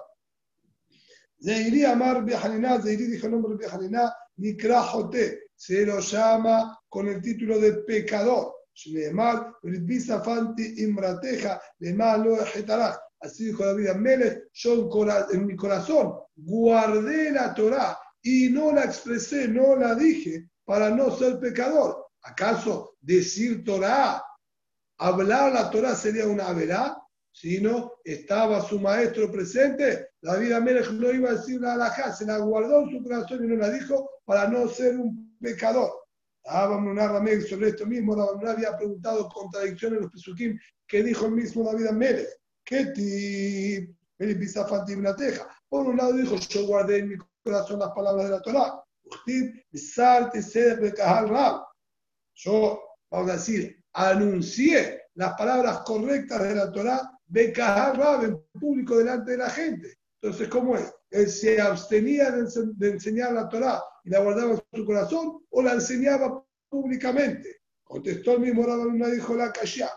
Zeiri 1.43 1.85
Amar 1.85 2.23
Behanina, 2.23 2.79
Zeiri 2.79 3.07
dijo 3.07 3.25
el 3.25 3.33
nombre 3.33 3.55
Behanina, 3.55 4.13
Nikrajote, 4.37 5.49
se 5.55 5.85
lo 5.85 5.99
llama 5.99 6.79
con 6.87 7.07
el 7.07 7.21
título 7.21 7.59
de 7.59 7.73
pecador. 7.83 8.53
Shneemar, 8.73 9.53
Fanti 10.23 10.83
Imrateja, 10.83 11.61
Lema 11.79 12.17
Lo 12.17 12.37
Así 13.23 13.45
dijo 13.45 13.65
David 13.65 13.89
Amélez, 13.89 14.43
yo 14.53 14.89
en 15.31 15.45
mi 15.45 15.55
corazón 15.55 16.13
guardé 16.35 17.31
la 17.31 17.53
Torah 17.53 17.97
y 18.21 18.49
no 18.49 18.71
la 18.71 18.85
expresé, 18.85 19.47
no 19.47 19.75
la 19.75 19.93
dije 19.93 20.49
para 20.65 20.89
no 20.89 21.15
ser 21.15 21.39
pecador. 21.39 22.07
¿Acaso 22.23 22.95
decir 22.99 23.63
Torah, 23.63 24.23
hablar 24.97 25.51
la 25.53 25.69
Torah 25.69 25.95
sería 25.95 26.27
una 26.27 26.51
verá? 26.53 26.97
Si 27.31 27.61
no 27.61 27.93
estaba 28.03 28.61
su 28.61 28.79
maestro 28.79 29.31
presente, 29.31 30.10
David 30.21 30.51
Amélez 30.51 30.91
no 30.91 31.11
iba 31.11 31.31
a 31.31 31.33
decir 31.33 31.59
la 31.59 31.73
alajá, 31.73 32.13
se 32.13 32.25
la 32.25 32.37
guardó 32.37 32.83
en 32.83 32.91
su 32.91 33.03
corazón 33.03 33.43
y 33.43 33.47
no 33.47 33.55
la 33.55 33.71
dijo 33.71 34.09
para 34.25 34.47
no 34.47 34.67
ser 34.67 34.97
un 34.97 35.35
pecador. 35.39 35.91
Vamos 36.45 36.97
a 36.97 37.47
sobre 37.47 37.69
esto 37.69 37.85
mismo, 37.85 38.15
no 38.15 38.49
había 38.49 38.75
preguntado 38.77 39.27
contradicciones 39.29 39.97
en 39.97 40.03
los 40.03 40.11
Pesukim 40.11 40.59
que 40.87 41.03
dijo 41.03 41.25
el 41.25 41.31
mismo 41.33 41.63
David 41.63 41.87
Amélez. 41.87 42.37
¿Qué 42.63 43.87
Por 45.67 45.87
un 45.87 45.97
lado 45.97 46.13
dijo, 46.13 46.35
yo 46.35 46.65
guardé 46.67 46.99
en 46.99 47.09
mi 47.09 47.15
corazón 47.43 47.79
las 47.79 47.91
palabras 47.91 48.25
de 48.25 48.31
la 48.31 48.41
Torah. 48.41 48.83
Yo, 52.35 52.81
vamos 53.09 53.29
a 53.29 53.33
decir, 53.33 53.83
anuncié 53.93 55.01
las 55.15 55.33
palabras 55.33 55.79
correctas 55.79 56.41
de 56.43 56.55
la 56.55 56.71
Torah 56.71 57.11
Bekahar 57.25 58.23
en 58.25 58.41
público 58.59 58.97
delante 58.97 59.31
de 59.31 59.37
la 59.37 59.49
gente. 59.49 60.00
Entonces, 60.21 60.49
¿cómo 60.49 60.75
es? 60.75 60.93
Él 61.09 61.27
se 61.29 61.59
abstenía 61.59 62.31
de, 62.31 62.89
enseñar 62.89 63.33
la 63.33 63.49
Torah 63.49 63.81
y 64.03 64.11
la 64.11 64.19
guardaba 64.19 64.51
en 64.51 64.61
su 64.73 64.85
corazón 64.85 65.43
o 65.49 65.61
la 65.61 65.73
enseñaba 65.73 66.45
públicamente. 66.69 67.61
Contestó 67.83 68.33
el 68.33 68.41
mismo 68.41 68.63
Rabbanuna, 68.63 69.07
dijo 69.07 69.35
la 69.35 69.51
Kashya, 69.51 69.89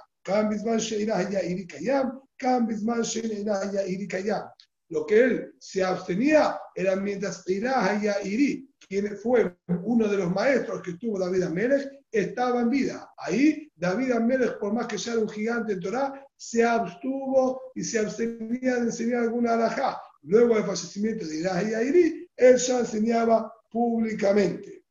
lo 4.89 5.07
que 5.07 5.25
él 5.25 5.55
se 5.59 5.85
abstenía 5.85 6.59
era 6.75 6.97
mientras 6.97 7.45
Iri, 7.47 8.71
quien 8.89 9.17
fue 9.19 9.57
uno 9.83 10.09
de 10.09 10.17
los 10.17 10.31
maestros 10.31 10.83
que 10.83 10.95
tuvo 10.95 11.19
David 11.19 11.43
Amélez, 11.43 11.89
estaba 12.11 12.63
en 12.63 12.71
vida. 12.71 13.13
Ahí 13.19 13.71
David 13.75 14.13
Amélez, 14.13 14.53
por 14.53 14.73
más 14.73 14.87
que 14.87 14.99
sea 14.99 15.19
un 15.19 15.29
gigante 15.29 15.75
en 15.75 15.81
Torah, 15.81 16.27
se 16.37 16.65
abstuvo 16.65 17.61
y 17.75 17.85
se 17.85 17.99
abstenía 17.99 18.77
de 18.77 18.81
enseñar 18.81 19.23
alguna 19.23 19.55
alajá. 19.55 20.01
Luego 20.25 20.55
del 20.55 20.65
fallecimiento 20.65 21.27
de 21.27 21.37
Irah 21.37 21.63
Iri, 21.63 22.29
él 22.37 22.57
ya 22.57 22.81
enseñaba 22.81 23.53
públicamente. 23.71 24.85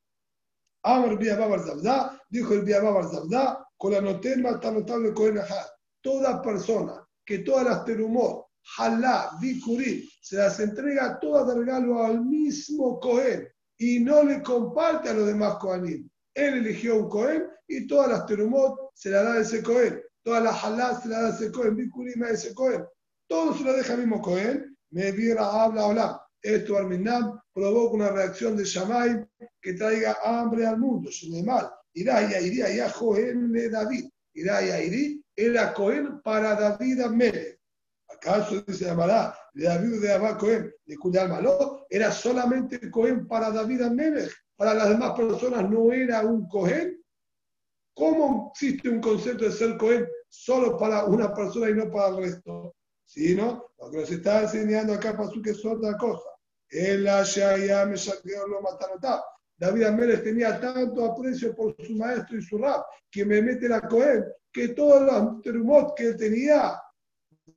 Amar 0.83 1.17
Biabá 1.17 2.19
dijo 2.29 2.53
el 2.53 2.63
Biabá 2.63 2.91
Barzabdá, 2.91 3.65
con 3.77 3.93
la 3.93 4.01
noten 4.01 4.45
está 4.45 4.71
notable 4.71 5.13
Cohen 5.13 5.39
Toda 6.01 6.41
persona 6.41 7.05
que 7.25 7.39
todas 7.39 7.65
las 7.65 7.85
terumot, 7.85 8.47
halá, 8.77 9.31
bikurim, 9.39 10.03
se 10.21 10.35
las 10.37 10.59
entrega 10.59 11.17
todas 11.19 11.47
de 11.47 11.55
regalo 11.55 12.03
al 12.03 12.25
mismo 12.25 12.99
Cohen 12.99 13.47
y 13.77 14.01
no 14.01 14.23
le 14.23 14.43
comparte 14.43 15.09
a 15.09 15.13
los 15.13 15.27
demás 15.27 15.55
Kohanim. 15.55 16.09
Él 16.33 16.53
eligió 16.55 16.97
un 16.97 17.09
Cohen 17.09 17.47
y 17.67 17.87
todas 17.87 18.09
las 18.09 18.25
terumot 18.25 18.91
se 18.93 19.09
las 19.09 19.23
da 19.23 19.33
a 19.33 19.39
ese 19.39 19.63
Cohen. 19.63 20.01
Todas 20.21 20.43
las 20.43 20.63
halá 20.63 20.99
se 21.01 21.07
las 21.07 21.21
da 21.21 21.27
a 21.27 21.31
ese 21.31 21.51
Cohen, 21.51 21.75
bikurim 21.75 22.23
a 22.23 22.29
ese 22.29 22.53
Cohen. 22.53 22.83
Todo 23.27 23.53
se 23.53 23.63
lo 23.63 23.73
deja 23.73 23.93
al 23.93 23.99
mismo 23.99 24.21
Cohen. 24.21 24.72
Me 24.93 25.11
viera, 25.11 25.43
habla, 25.45 25.85
habla. 25.85 26.27
Esto 26.39 26.77
al 26.77 26.87
Minam 26.87 27.39
provoca 27.51 27.95
una 27.95 28.09
reacción 28.11 28.55
de 28.55 28.63
Shamay 28.63 29.25
que 29.59 29.73
traiga 29.73 30.17
hambre 30.23 30.67
al 30.67 30.77
mundo. 30.77 31.09
mal. 31.43 31.71
Irá 31.93 32.21
y 32.21 32.33
Airí, 32.35 32.61
allá 32.61 32.89
Joel 32.89 33.51
de 33.51 33.69
David. 33.69 34.09
Irá 34.35 34.61
y 34.61 34.69
Airí 34.69 35.23
era 35.35 35.73
Cohen 35.73 36.21
para 36.21 36.55
David 36.55 37.01
Amélez. 37.01 37.57
¿Acaso 38.07 38.63
se 38.67 38.85
llamará 38.85 39.35
de 39.53 39.63
David 39.63 40.01
de 40.01 40.13
Abba 40.13 40.37
Cohen 40.37 40.71
de 40.85 40.97
cuya 40.97 41.27
Maló? 41.27 41.87
Era 41.89 42.11
solamente 42.11 42.91
Cohen 42.91 43.27
para 43.27 43.49
David 43.49 43.81
Amélez. 43.81 44.31
Para 44.55 44.75
las 44.75 44.89
demás 44.89 45.13
personas 45.13 45.67
no 45.69 45.91
era 45.91 46.21
un 46.21 46.47
Cohen. 46.47 47.01
¿Cómo 47.95 48.51
existe 48.53 48.89
un 48.89 49.01
concepto 49.01 49.45
de 49.45 49.51
ser 49.51 49.75
Cohen 49.77 50.07
solo 50.29 50.77
para 50.77 51.05
una 51.05 51.33
persona 51.33 51.69
y 51.69 51.73
no 51.73 51.89
para 51.89 52.09
el 52.09 52.17
resto? 52.17 52.75
¿Sí, 53.05 53.35
no? 53.35 53.71
Lo 53.79 53.91
que 53.91 53.97
nos 53.97 54.11
está 54.11 54.43
enseñando 54.43 54.93
acá 54.93 55.17
que 55.43 55.51
es 55.51 55.65
otra 55.65 55.97
cosa. 55.97 56.29
El 56.69 57.05
ya 57.05 57.85
me 57.85 57.95
lo 58.47 58.61
mataron. 58.61 58.99
David 59.57 59.83
Amélez 59.83 60.23
tenía 60.23 60.59
tanto 60.59 61.05
aprecio 61.05 61.55
por 61.55 61.75
su 61.85 61.95
maestro 61.95 62.37
y 62.37 62.41
su 62.41 62.57
rap 62.57 62.83
que 63.11 63.23
me 63.23 63.41
mete 63.41 63.69
la 63.69 63.81
Cohen 63.81 64.25
que 64.51 64.69
todos 64.69 65.01
los 65.01 65.41
terumot 65.41 65.95
que 65.95 66.07
él 66.07 66.17
tenía 66.17 66.79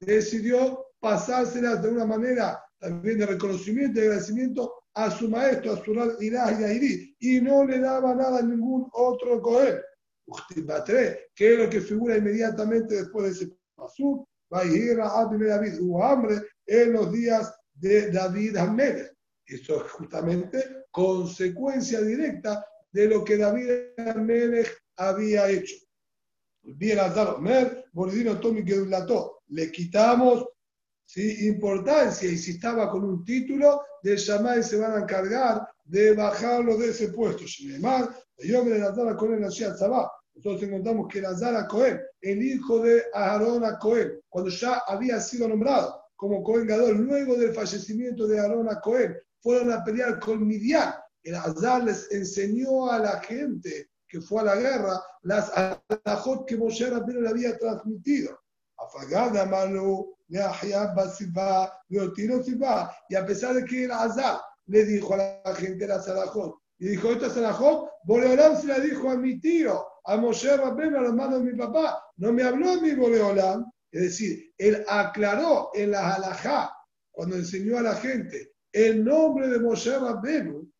decidió 0.00 0.86
pasárselas 1.00 1.82
de 1.82 1.88
una 1.88 2.04
manera 2.04 2.62
también 2.78 3.18
de 3.18 3.26
reconocimiento 3.26 3.98
y 3.98 4.04
agradecimiento 4.04 4.84
a 4.94 5.10
su 5.10 5.28
maestro, 5.28 5.72
a 5.72 5.84
su 5.84 5.94
rap 5.94 6.20
Irá 6.20 6.52
y 6.52 7.16
y 7.18 7.40
no 7.40 7.64
le 7.64 7.80
daba 7.80 8.14
nada 8.14 8.38
a 8.38 8.42
ningún 8.42 8.88
otro 8.92 9.40
Cohen. 9.40 9.78
que 11.34 11.52
es 11.52 11.58
lo 11.58 11.70
que 11.70 11.80
figura 11.80 12.16
inmediatamente 12.16 12.96
después 12.96 13.24
de 13.24 13.30
ese 13.32 13.56
pasú, 13.74 14.26
David. 14.50 15.80
Hubo 15.80 16.04
hambre 16.04 16.42
en 16.66 16.92
los 16.92 17.12
días 17.12 17.54
de 17.74 18.10
David 18.10 18.56
Amélez. 18.56 19.12
Eso 19.44 19.84
es 19.84 19.92
justamente 19.92 20.84
consecuencia 20.90 22.00
directa 22.00 22.64
de 22.90 23.08
lo 23.08 23.24
que 23.24 23.36
David 23.36 23.70
Amélez 23.98 24.68
había 24.96 25.48
hecho. 25.48 25.76
Bien, 26.62 26.98
Mer, 27.40 27.84
Boridino 27.92 28.40
Tomi 28.40 28.64
Le 29.48 29.70
quitamos 29.70 30.46
¿sí? 31.04 31.46
importancia 31.46 32.28
y 32.28 32.36
si 32.36 32.52
estaba 32.52 32.90
con 32.90 33.04
un 33.04 33.24
título, 33.24 33.82
de 34.02 34.16
llamar 34.16 34.58
y 34.58 34.62
se 34.62 34.76
van 34.76 34.92
a 34.92 35.02
encargar 35.02 35.68
de 35.84 36.14
bajarlo 36.14 36.76
de 36.78 36.90
ese 36.90 37.08
puesto. 37.08 37.44
yo 38.38 38.64
me 38.64 38.78
la 38.78 39.16
con 39.16 39.34
él 39.34 39.44
Nosotros 40.36 40.62
encontramos 40.64 41.08
que 41.08 41.20
Lazara 41.22 41.66
Cohen, 41.66 42.00
el 42.20 42.42
hijo 42.42 42.80
de 42.80 43.04
Aarón 43.14 43.64
a 43.64 43.78
Cohen, 43.78 44.20
cuando 44.28 44.50
ya 44.50 44.82
había 44.86 45.18
sido 45.18 45.48
nombrado 45.48 46.00
como 46.14 46.42
Cohen 46.42 46.66
Gadol, 46.66 46.98
luego 46.98 47.36
del 47.36 47.54
fallecimiento 47.54 48.26
de 48.26 48.38
Aarón 48.38 48.68
a 48.68 48.80
Cohen, 48.80 49.16
fueron 49.40 49.72
a 49.72 49.82
pelear 49.82 50.20
con 50.20 50.46
Midian. 50.46 50.94
El 51.22 51.36
Azar 51.36 51.84
les 51.84 52.10
enseñó 52.12 52.90
a 52.90 52.98
la 52.98 53.20
gente 53.20 53.88
que 54.08 54.20
fue 54.20 54.42
a 54.42 54.44
la 54.44 54.56
guerra 54.56 55.02
las 55.22 55.50
alajot 55.54 56.46
que 56.46 56.56
Moshe 56.56 56.88
Rabbeinu 56.88 57.22
le 57.22 57.28
había 57.28 57.58
transmitido. 57.58 58.38
Afagada 58.78 59.46
Manu, 59.46 60.14
y 60.28 60.36
a 60.36 60.52
pesar 63.26 63.54
de 63.54 63.64
que 63.64 63.84
el 63.84 63.90
Azar 63.90 64.38
le 64.66 64.84
dijo 64.84 65.14
a 65.14 65.16
la 65.16 65.54
gente 65.54 65.86
las 65.86 66.08
alajot, 66.08 66.58
y 66.78 66.88
dijo, 66.88 67.10
esta 67.12 67.26
alajot, 67.26 67.88
Boleolam 68.04 68.60
se 68.60 68.66
la 68.66 68.78
dijo 68.80 69.10
a 69.10 69.16
mi 69.16 69.40
tío, 69.40 69.86
a 70.06 70.16
Moshe 70.16 70.56
Rabbeinu, 70.56 70.98
a 70.98 71.02
los 71.02 71.14
manos 71.14 71.44
de 71.44 71.52
mi 71.52 71.58
papá, 71.58 72.02
no 72.16 72.32
me 72.32 72.42
habló 72.42 72.80
mi 72.80 72.94
Boleolam. 72.94 73.70
Es 73.90 74.02
decir, 74.02 74.52
él 74.58 74.84
aclaró 74.88 75.70
en 75.74 75.92
la 75.92 76.14
halajá, 76.14 76.72
cuando 77.10 77.36
enseñó 77.36 77.78
a 77.78 77.82
la 77.82 77.94
gente 77.94 78.52
el 78.72 79.04
nombre 79.04 79.48
de 79.48 79.58
Moshe 79.58 79.98
Rabbeinu, 79.98 80.70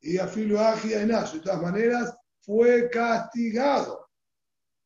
y 0.00 0.18
a 0.18 0.26
Filoaji 0.26 0.88
de 0.88 1.40
todas 1.42 1.62
maneras, 1.62 2.14
fue 2.42 2.90
castigado 2.90 4.06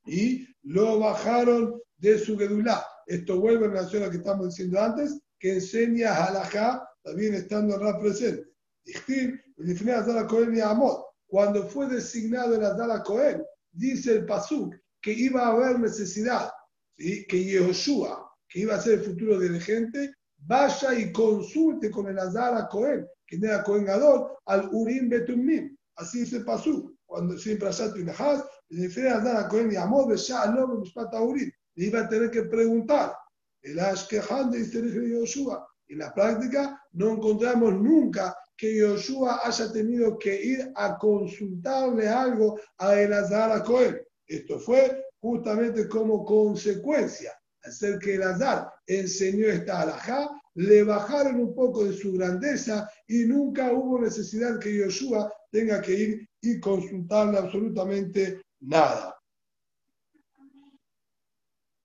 y 0.07 0.47
lo 0.63 1.01
bajaron 1.01 1.81
de 1.97 2.19
su 2.19 2.39
gedulá. 2.39 2.87
Esto 3.07 3.41
vuelve 3.41 3.67
en 3.67 3.73
relación 3.73 4.03
a 4.03 4.07
lo 4.07 4.13
que 4.13 4.19
estamos 4.19 4.51
diciendo 4.51 4.81
antes, 4.81 5.21
que 5.41 5.55
enseña 5.55 6.25
halajá, 6.25 6.89
también 7.03 7.35
estando 7.35 7.75
en 7.75 8.01
presente. 8.01 8.49
Cuando 11.29 11.69
fue 11.69 11.87
designado 11.87 12.55
el 12.55 12.65
Adala 12.65 13.03
Cohen, 13.03 13.45
dice 13.71 14.17
el 14.17 14.27
Pasuk 14.27 14.75
que 15.01 15.13
iba 15.13 15.47
a 15.47 15.53
haber 15.53 15.79
necesidad, 15.79 16.51
que 16.97 17.45
Yehoshua, 17.45 18.29
que 18.49 18.61
iba 18.61 18.75
a 18.75 18.81
ser 18.81 18.95
el 18.95 19.05
futuro 19.05 19.39
dirigente, 19.39 20.15
vaya 20.39 20.99
y 20.99 21.13
consulte 21.13 21.91
con 21.91 22.09
el 22.09 22.19
Azara 22.19 22.67
Cohen, 22.69 23.07
que 23.27 23.37
era 23.37 23.63
Cohen 23.63 23.85
Gadol, 23.85 24.33
al 24.47 24.69
Urim 24.73 25.09
Betumim. 25.09 25.77
Así 25.97 26.25
se 26.27 26.41
pasó. 26.41 26.93
Cuando 27.07 27.39
siempre 27.39 27.69
allá 27.69 27.93
Nahas, 27.97 28.45
le 28.71 28.87
dice 28.87 29.09
Azara 29.09 29.49
Cohen 29.49 29.71
y 29.73 29.77
Amor, 29.77 30.15
ya 30.17 30.43
al 30.43 30.55
nombre 30.55 30.91
de 30.95 31.19
Urim. 31.19 31.51
Le 31.75 31.87
iba 31.87 32.01
a 32.01 32.09
tener 32.09 32.31
que 32.31 32.43
preguntar. 32.45 33.15
El 33.63 33.79
Ashkehan 33.81 34.51
de 34.51 34.65
Yoshua. 35.11 35.67
En 35.89 35.99
la 35.99 36.13
práctica 36.15 36.81
no 36.93 37.13
encontramos 37.13 37.73
nunca 37.75 38.37
que 38.59 38.77
Yoshua 38.77 39.41
haya 39.45 39.73
tenido 39.73 40.19
que 40.19 40.43
ir 40.43 40.73
a 40.75 40.99
consultarle 40.99 42.09
algo 42.09 42.59
a 42.77 43.01
el 43.01 43.13
Azara 43.13 43.63
Cohen. 43.63 43.99
Esto 44.27 44.59
fue 44.59 45.05
justamente 45.21 45.89
como 45.89 46.25
consecuencia 46.25 47.33
hacer 47.63 47.99
que 47.99 48.17
el 48.17 48.23
azar 48.23 48.69
enseñó 48.87 49.47
esta 49.47 49.83
alajá, 49.83 50.29
le 50.55 50.83
bajaron 50.83 51.41
un 51.41 51.55
poco 51.55 51.85
de 51.85 51.93
su 51.93 52.13
grandeza 52.13 52.91
y 53.07 53.25
nunca 53.25 53.73
hubo 53.73 54.01
necesidad 54.01 54.59
que 54.59 54.77
Yoshua 54.77 55.33
tenga 55.51 55.81
que 55.81 55.95
ir 55.95 56.29
y 56.41 56.61
consultarle 56.61 57.39
absolutamente 57.39 58.43
nada. 58.61 59.17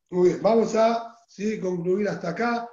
Muy 0.10 0.30
bien, 0.30 0.42
vamos 0.42 0.76
a 0.76 1.16
concluir 1.62 2.08
hasta 2.08 2.30
acá. 2.30 2.70